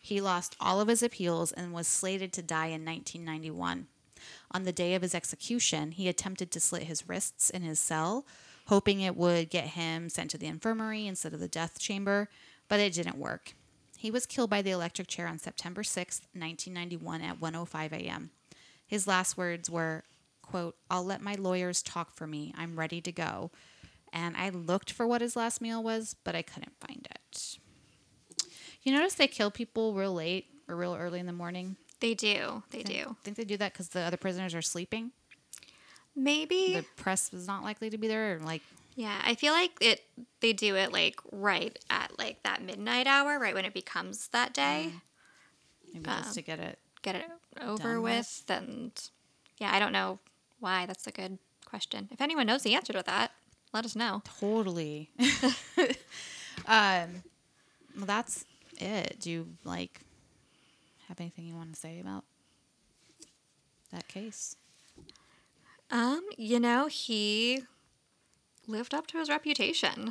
He 0.00 0.20
lost 0.20 0.56
all 0.58 0.80
of 0.80 0.88
his 0.88 1.02
appeals 1.02 1.52
and 1.52 1.72
was 1.72 1.86
slated 1.86 2.32
to 2.32 2.42
die 2.42 2.66
in 2.66 2.84
1991. 2.84 3.86
On 4.50 4.64
the 4.64 4.72
day 4.72 4.94
of 4.94 5.02
his 5.02 5.14
execution, 5.14 5.92
he 5.92 6.08
attempted 6.08 6.50
to 6.50 6.60
slit 6.60 6.84
his 6.84 7.08
wrists 7.08 7.50
in 7.50 7.62
his 7.62 7.78
cell, 7.80 8.26
hoping 8.66 9.00
it 9.00 9.16
would 9.16 9.50
get 9.50 9.68
him 9.68 10.08
sent 10.08 10.30
to 10.30 10.38
the 10.38 10.46
infirmary 10.46 11.06
instead 11.06 11.34
of 11.34 11.40
the 11.40 11.48
death 11.48 11.78
chamber, 11.78 12.28
but 12.68 12.80
it 12.80 12.92
didn't 12.92 13.18
work. 13.18 13.54
He 13.96 14.10
was 14.10 14.26
killed 14.26 14.50
by 14.50 14.62
the 14.62 14.70
electric 14.70 15.08
chair 15.08 15.28
on 15.28 15.38
September 15.38 15.82
6th, 15.82 16.22
1991 16.32 17.22
at 17.22 17.40
1:05 17.40 17.92
a.m. 17.92 18.30
His 18.86 19.06
last 19.06 19.36
words 19.36 19.70
were, 19.70 20.04
quote, 20.42 20.76
"I'll 20.90 21.04
let 21.04 21.22
my 21.22 21.34
lawyers 21.34 21.82
talk 21.82 22.14
for 22.14 22.26
me. 22.26 22.52
I'm 22.56 22.78
ready 22.78 23.00
to 23.00 23.12
go." 23.12 23.50
And 24.12 24.36
I 24.36 24.50
looked 24.50 24.90
for 24.90 25.06
what 25.06 25.20
his 25.20 25.36
last 25.36 25.60
meal 25.60 25.82
was, 25.82 26.14
but 26.24 26.34
I 26.34 26.42
couldn't 26.42 26.78
find 26.80 27.06
it. 27.10 27.58
You 28.82 28.92
notice 28.92 29.14
they 29.14 29.28
kill 29.28 29.50
people 29.50 29.94
real 29.94 30.12
late 30.12 30.46
or 30.68 30.76
real 30.76 30.96
early 30.96 31.20
in 31.20 31.26
the 31.26 31.32
morning? 31.32 31.76
They 32.02 32.14
do. 32.14 32.64
They 32.70 32.82
do. 32.82 33.04
I 33.10 33.22
think 33.22 33.36
they 33.36 33.44
do 33.44 33.56
that 33.58 33.72
because 33.72 33.90
the 33.90 34.00
other 34.00 34.16
prisoners 34.16 34.56
are 34.56 34.60
sleeping. 34.60 35.12
Maybe. 36.16 36.74
The 36.74 36.84
press 36.96 37.32
is 37.32 37.46
not 37.46 37.62
likely 37.62 37.90
to 37.90 37.96
be 37.96 38.08
there. 38.08 38.34
Or 38.34 38.38
like, 38.40 38.62
yeah, 38.96 39.22
I 39.24 39.36
feel 39.36 39.52
like 39.52 39.70
it. 39.80 40.02
They 40.40 40.52
do 40.52 40.74
it 40.74 40.92
like 40.92 41.20
right 41.30 41.78
at 41.88 42.18
like 42.18 42.42
that 42.42 42.60
midnight 42.60 43.06
hour, 43.06 43.38
right 43.38 43.54
when 43.54 43.64
it 43.64 43.72
becomes 43.72 44.26
that 44.28 44.52
day. 44.52 44.94
maybe 45.94 46.04
just 46.04 46.34
to 46.34 46.42
get 46.42 46.58
it. 46.58 46.80
Get 47.02 47.14
it 47.14 47.26
over 47.60 47.94
Done 47.94 48.02
with, 48.02 48.44
and 48.48 48.90
yeah, 49.58 49.70
I 49.72 49.78
don't 49.78 49.92
know 49.92 50.18
why. 50.58 50.86
That's 50.86 51.06
a 51.06 51.12
good 51.12 51.38
question. 51.64 52.08
If 52.10 52.20
anyone 52.20 52.48
knows 52.48 52.64
the 52.64 52.74
answer 52.74 52.92
to 52.94 53.04
that, 53.06 53.30
let 53.72 53.84
us 53.84 53.94
know. 53.94 54.22
Totally. 54.40 55.10
um, 56.66 57.22
well, 57.96 58.06
that's 58.06 58.44
it. 58.80 59.18
Do 59.20 59.30
you 59.30 59.48
like 59.62 60.00
have 61.12 61.20
anything 61.20 61.44
you 61.44 61.54
want 61.54 61.74
to 61.74 61.78
say 61.78 62.00
about 62.00 62.24
that 63.92 64.08
case? 64.08 64.56
Um, 65.90 66.22
you 66.38 66.58
know, 66.58 66.86
he 66.86 67.64
lived 68.66 68.94
up 68.94 69.06
to 69.08 69.18
his 69.18 69.28
reputation. 69.28 70.08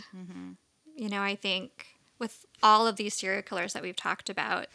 You 0.96 1.10
know, 1.10 1.22
I 1.24 1.34
think 1.36 1.88
with 2.20 2.46
all 2.62 2.86
of 2.86 2.98
these 2.98 3.16
serial 3.16 3.42
killers 3.42 3.74
that 3.74 3.82
we've 3.82 3.96
talked 3.96 4.30
about, 4.30 4.68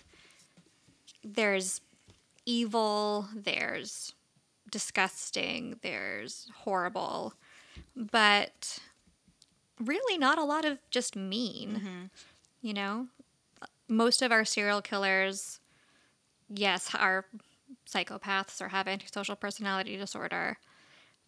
there's 1.23 1.81
evil, 2.45 3.29
there's 3.33 4.13
disgusting, 4.69 5.79
there's 5.83 6.49
horrible, 6.65 7.35
but 7.95 8.81
really 9.79 10.19
not 10.19 10.39
a 10.39 10.45
lot 10.45 10.65
of 10.65 10.79
just 10.91 11.15
mean. 11.15 11.71
You 12.63 12.75
know, 12.75 13.07
most 13.89 14.23
of 14.23 14.33
our 14.33 14.45
serial 14.45 14.83
killers, 14.83 15.61
yes, 16.49 16.91
are 16.95 17.25
psychopaths 17.89 18.61
or 18.61 18.69
have 18.69 18.89
antisocial 18.89 19.37
personality 19.37 19.97
disorder, 19.97 20.59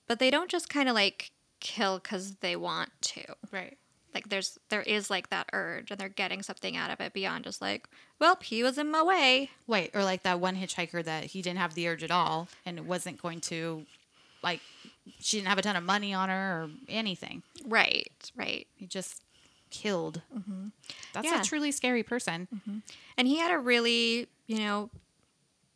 but 0.07 0.19
they 0.19 0.31
don't 0.31 0.51
just 0.51 0.69
kind 0.69 0.89
of 0.89 0.95
like 0.95 1.31
kill 1.61 1.99
because 1.99 2.37
they 2.37 2.57
want 2.57 2.91
to. 3.01 3.23
Right. 3.53 3.77
Like 4.15 4.29
there's 4.31 4.59
there 4.71 4.83
is 4.83 5.11
like 5.11 5.31
that 5.31 5.49
urge, 5.53 5.91
and 5.91 6.01
they're 6.01 6.09
getting 6.09 6.43
something 6.43 6.77
out 6.77 6.91
of 6.91 7.01
it 7.01 7.13
beyond 7.13 7.45
just 7.45 7.61
like, 7.61 7.89
well, 8.19 8.39
he 8.43 8.63
was 8.63 8.79
in 8.79 8.91
my 8.91 9.03
way. 9.03 9.51
Right. 9.67 9.91
or 9.95 10.03
like 10.03 10.23
that 10.23 10.41
one 10.41 10.57
hitchhiker 10.57 11.05
that 11.05 11.25
he 11.25 11.43
didn't 11.43 11.59
have 11.59 11.75
the 11.75 11.87
urge 11.89 12.03
at 12.03 12.11
all 12.11 12.49
and 12.65 12.79
it 12.79 12.85
wasn't 12.85 13.21
going 13.21 13.41
to, 13.43 13.85
like, 14.43 14.61
she 15.21 15.37
didn't 15.37 15.49
have 15.49 15.59
a 15.59 15.63
ton 15.63 15.77
of 15.77 15.85
money 15.85 16.15
on 16.15 16.29
her 16.31 16.63
or 16.65 16.71
anything. 16.89 17.43
Right, 17.67 18.11
right. 18.35 18.67
He 18.77 18.87
just 18.87 19.23
killed. 19.71 20.23
Mm-hmm. 20.37 20.69
That's 21.13 21.27
Yeah. 21.27 21.41
a 21.41 21.45
truly 21.45 21.71
scary 21.71 22.03
person. 22.03 22.49
Mm-hmm. 22.55 22.79
And 23.19 23.29
he 23.29 23.37
had 23.37 23.51
a 23.53 23.59
really, 23.59 24.27
you 24.47 24.59
know, 24.59 24.89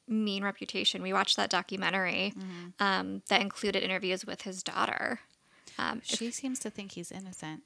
mean 0.08 0.42
reputation. 0.44 1.02
We 1.02 1.12
watched 1.12 1.36
that 1.36 1.50
documentary 1.50 2.34
um, 2.80 3.22
that 3.28 3.40
included 3.40 3.82
interviews 3.82 4.24
with 4.24 4.42
his 4.42 4.62
daughter. 4.62 5.20
Um, 5.78 6.00
She 6.04 6.30
seems 6.30 6.58
to 6.60 6.70
think 6.70 6.92
he's 6.92 7.10
innocent. 7.12 7.62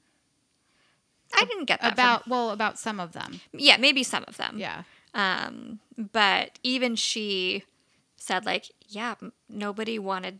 I 1.33 1.43
didn't 1.45 1.65
get 1.65 1.81
that 1.81 1.95
from- 1.95 2.05
About, 2.05 2.27
well, 2.27 2.51
about 2.51 2.79
some 2.79 2.99
of 2.99 3.11
them. 3.13 3.41
yeah, 3.51 3.77
maybe 3.77 4.03
some 4.03 4.23
of 4.27 4.37
them. 4.37 4.57
Yeah. 4.57 4.83
Um, 5.13 5.79
but 5.97 6.57
even 6.63 6.95
she 6.95 7.63
said, 8.15 8.45
like, 8.45 8.71
yeah, 8.87 9.15
m- 9.21 9.33
nobody 9.49 9.99
wanted 9.99 10.39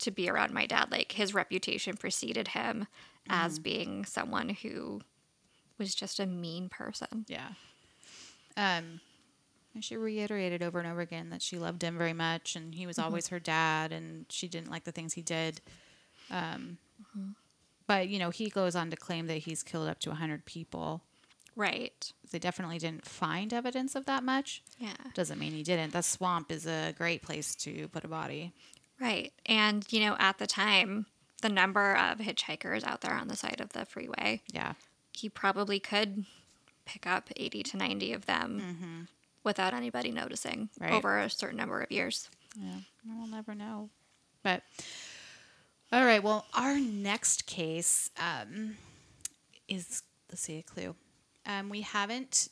to 0.00 0.10
be 0.10 0.28
around 0.28 0.52
my 0.52 0.66
dad. 0.66 0.90
Like, 0.90 1.12
his 1.12 1.32
reputation 1.34 1.96
preceded 1.96 2.48
him 2.48 2.86
as 3.30 3.58
being 3.58 4.04
someone 4.04 4.50
who 4.50 5.00
was 5.78 5.94
just 5.94 6.18
a 6.20 6.26
mean 6.26 6.68
person. 6.68 7.24
Yeah. 7.28 7.50
Um, 8.56 9.00
And 9.78 9.84
she 9.84 9.96
reiterated 9.96 10.60
over 10.60 10.80
and 10.80 10.88
over 10.88 11.00
again 11.00 11.30
that 11.30 11.40
she 11.40 11.56
loved 11.56 11.82
him 11.82 11.96
very 11.96 12.12
much 12.12 12.56
and 12.56 12.74
he 12.74 12.84
was 12.84 12.96
mm-hmm. 12.96 13.06
always 13.06 13.28
her 13.28 13.38
dad 13.38 13.92
and 13.92 14.26
she 14.28 14.48
didn't 14.48 14.72
like 14.72 14.82
the 14.82 14.90
things 14.90 15.12
he 15.12 15.22
did. 15.22 15.60
Um, 16.32 16.78
mm-hmm. 17.00 17.28
But, 17.86 18.08
you 18.08 18.18
know, 18.18 18.30
he 18.30 18.50
goes 18.50 18.74
on 18.74 18.90
to 18.90 18.96
claim 18.96 19.28
that 19.28 19.38
he's 19.38 19.62
killed 19.62 19.88
up 19.88 20.00
to 20.00 20.08
100 20.08 20.44
people. 20.46 21.04
Right. 21.54 22.12
They 22.32 22.40
definitely 22.40 22.78
didn't 22.78 23.06
find 23.06 23.54
evidence 23.54 23.94
of 23.94 24.04
that 24.06 24.24
much. 24.24 24.64
Yeah. 24.80 24.96
Doesn't 25.14 25.38
mean 25.38 25.52
he 25.52 25.62
didn't. 25.62 25.92
The 25.92 26.02
swamp 26.02 26.50
is 26.50 26.66
a 26.66 26.92
great 26.98 27.22
place 27.22 27.54
to 27.54 27.86
put 27.86 28.02
a 28.02 28.08
body. 28.08 28.52
Right. 29.00 29.32
And, 29.46 29.86
you 29.92 30.00
know, 30.00 30.16
at 30.18 30.38
the 30.38 30.48
time, 30.48 31.06
the 31.42 31.50
number 31.50 31.94
of 31.94 32.18
hitchhikers 32.18 32.82
out 32.82 33.02
there 33.02 33.14
on 33.14 33.28
the 33.28 33.36
side 33.36 33.60
of 33.60 33.74
the 33.74 33.84
freeway, 33.84 34.42
Yeah. 34.52 34.72
he 35.12 35.28
probably 35.28 35.78
could 35.78 36.24
pick 36.84 37.06
up 37.06 37.30
80 37.36 37.62
to 37.62 37.76
90 37.76 38.12
of 38.12 38.26
them 38.26 38.60
mm-hmm. 38.60 39.02
Without 39.48 39.72
anybody 39.74 40.10
noticing 40.12 40.68
Right. 40.78 40.92
over 40.92 41.18
a 41.18 41.30
certain 41.30 41.56
number 41.56 41.80
of 41.80 41.90
years. 41.90 42.28
Yeah, 42.54 42.80
we'll 43.06 43.26
never 43.26 43.54
know. 43.54 43.88
But 44.42 44.62
all 45.90 46.04
right, 46.04 46.22
well, 46.22 46.46
our 46.54 46.78
next 46.78 47.46
case 47.46 48.10
um, 48.18 48.76
is 49.66 50.02
let's 50.30 50.42
see 50.42 50.58
a 50.58 50.62
clue. 50.62 50.94
Um, 51.46 51.70
we 51.70 51.80
haven't 51.80 52.48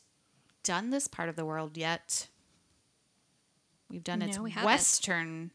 done 0.63 0.89
this 0.89 1.07
part 1.07 1.29
of 1.29 1.35
the 1.35 1.45
world 1.45 1.77
yet. 1.77 2.27
We've 3.89 4.03
done 4.03 4.21
its 4.21 4.37
No, 4.37 4.43
we 4.43 4.51
western 4.51 5.51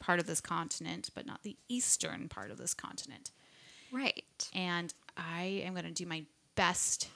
part 0.00 0.18
of 0.18 0.26
this 0.26 0.40
continent, 0.40 1.10
but 1.14 1.26
not 1.26 1.42
the 1.42 1.56
eastern 1.68 2.28
part 2.28 2.50
of 2.50 2.58
this 2.58 2.74
continent. 2.74 3.30
Right. 3.92 4.50
And 4.52 4.92
I 5.16 5.62
am 5.64 5.72
going 5.74 5.84
to 5.86 5.90
do 5.92 6.06
my 6.06 6.24
best 6.56 7.08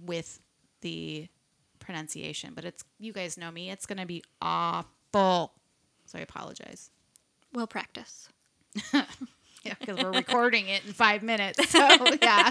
with 0.00 0.40
the 0.82 1.28
pronunciation, 1.90 2.52
but 2.54 2.64
it's 2.64 2.84
you 3.00 3.12
guys 3.12 3.36
know 3.36 3.50
me. 3.50 3.68
It's 3.68 3.84
going 3.84 3.98
to 3.98 4.06
be 4.06 4.22
awful. 4.40 5.52
So 6.06 6.18
I 6.18 6.22
apologize. 6.22 6.90
We'll 7.52 7.66
practice. 7.66 8.28
Yeah, 9.62 9.74
because 9.78 10.02
we're 10.02 10.12
recording 10.12 10.68
it 10.68 10.86
in 10.86 10.94
five 10.94 11.22
minutes. 11.22 11.68
So 11.68 11.80
yeah. 12.22 12.50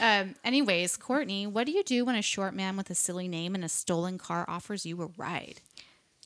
Um, 0.00 0.34
anyways, 0.42 0.96
Courtney, 0.96 1.46
what 1.46 1.66
do 1.66 1.72
you 1.72 1.84
do 1.84 2.06
when 2.06 2.14
a 2.14 2.22
short 2.22 2.54
man 2.54 2.74
with 2.74 2.88
a 2.88 2.94
silly 2.94 3.28
name 3.28 3.54
and 3.54 3.62
a 3.62 3.68
stolen 3.68 4.16
car 4.16 4.46
offers 4.48 4.86
you 4.86 5.02
a 5.02 5.10
ride? 5.18 5.60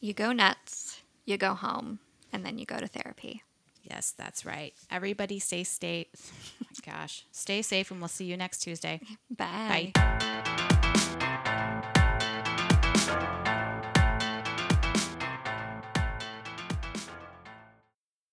You 0.01 0.15
go 0.15 0.31
nuts, 0.31 1.03
you 1.25 1.37
go 1.37 1.55
home, 1.55 1.99
and 2.33 2.47
then 2.47 2.57
you 2.57 2.67
go 2.67 2.79
to 2.79 2.87
therapy. 2.87 3.43
Yes, 3.83 4.15
that's 4.17 4.47
right. 4.47 4.75
Everybody 4.93 5.41
stay 5.41 5.65
safe. 5.65 6.07
Oh 6.63 6.67
my 6.87 6.93
gosh, 6.93 7.25
stay 7.33 7.63
safe, 7.63 7.91
and 7.91 8.01
we'll 8.01 8.07
see 8.07 8.27
you 8.27 8.37
next 8.37 8.59
Tuesday. 8.59 9.01
Bye. 9.29 9.91
Bye. 9.93 10.35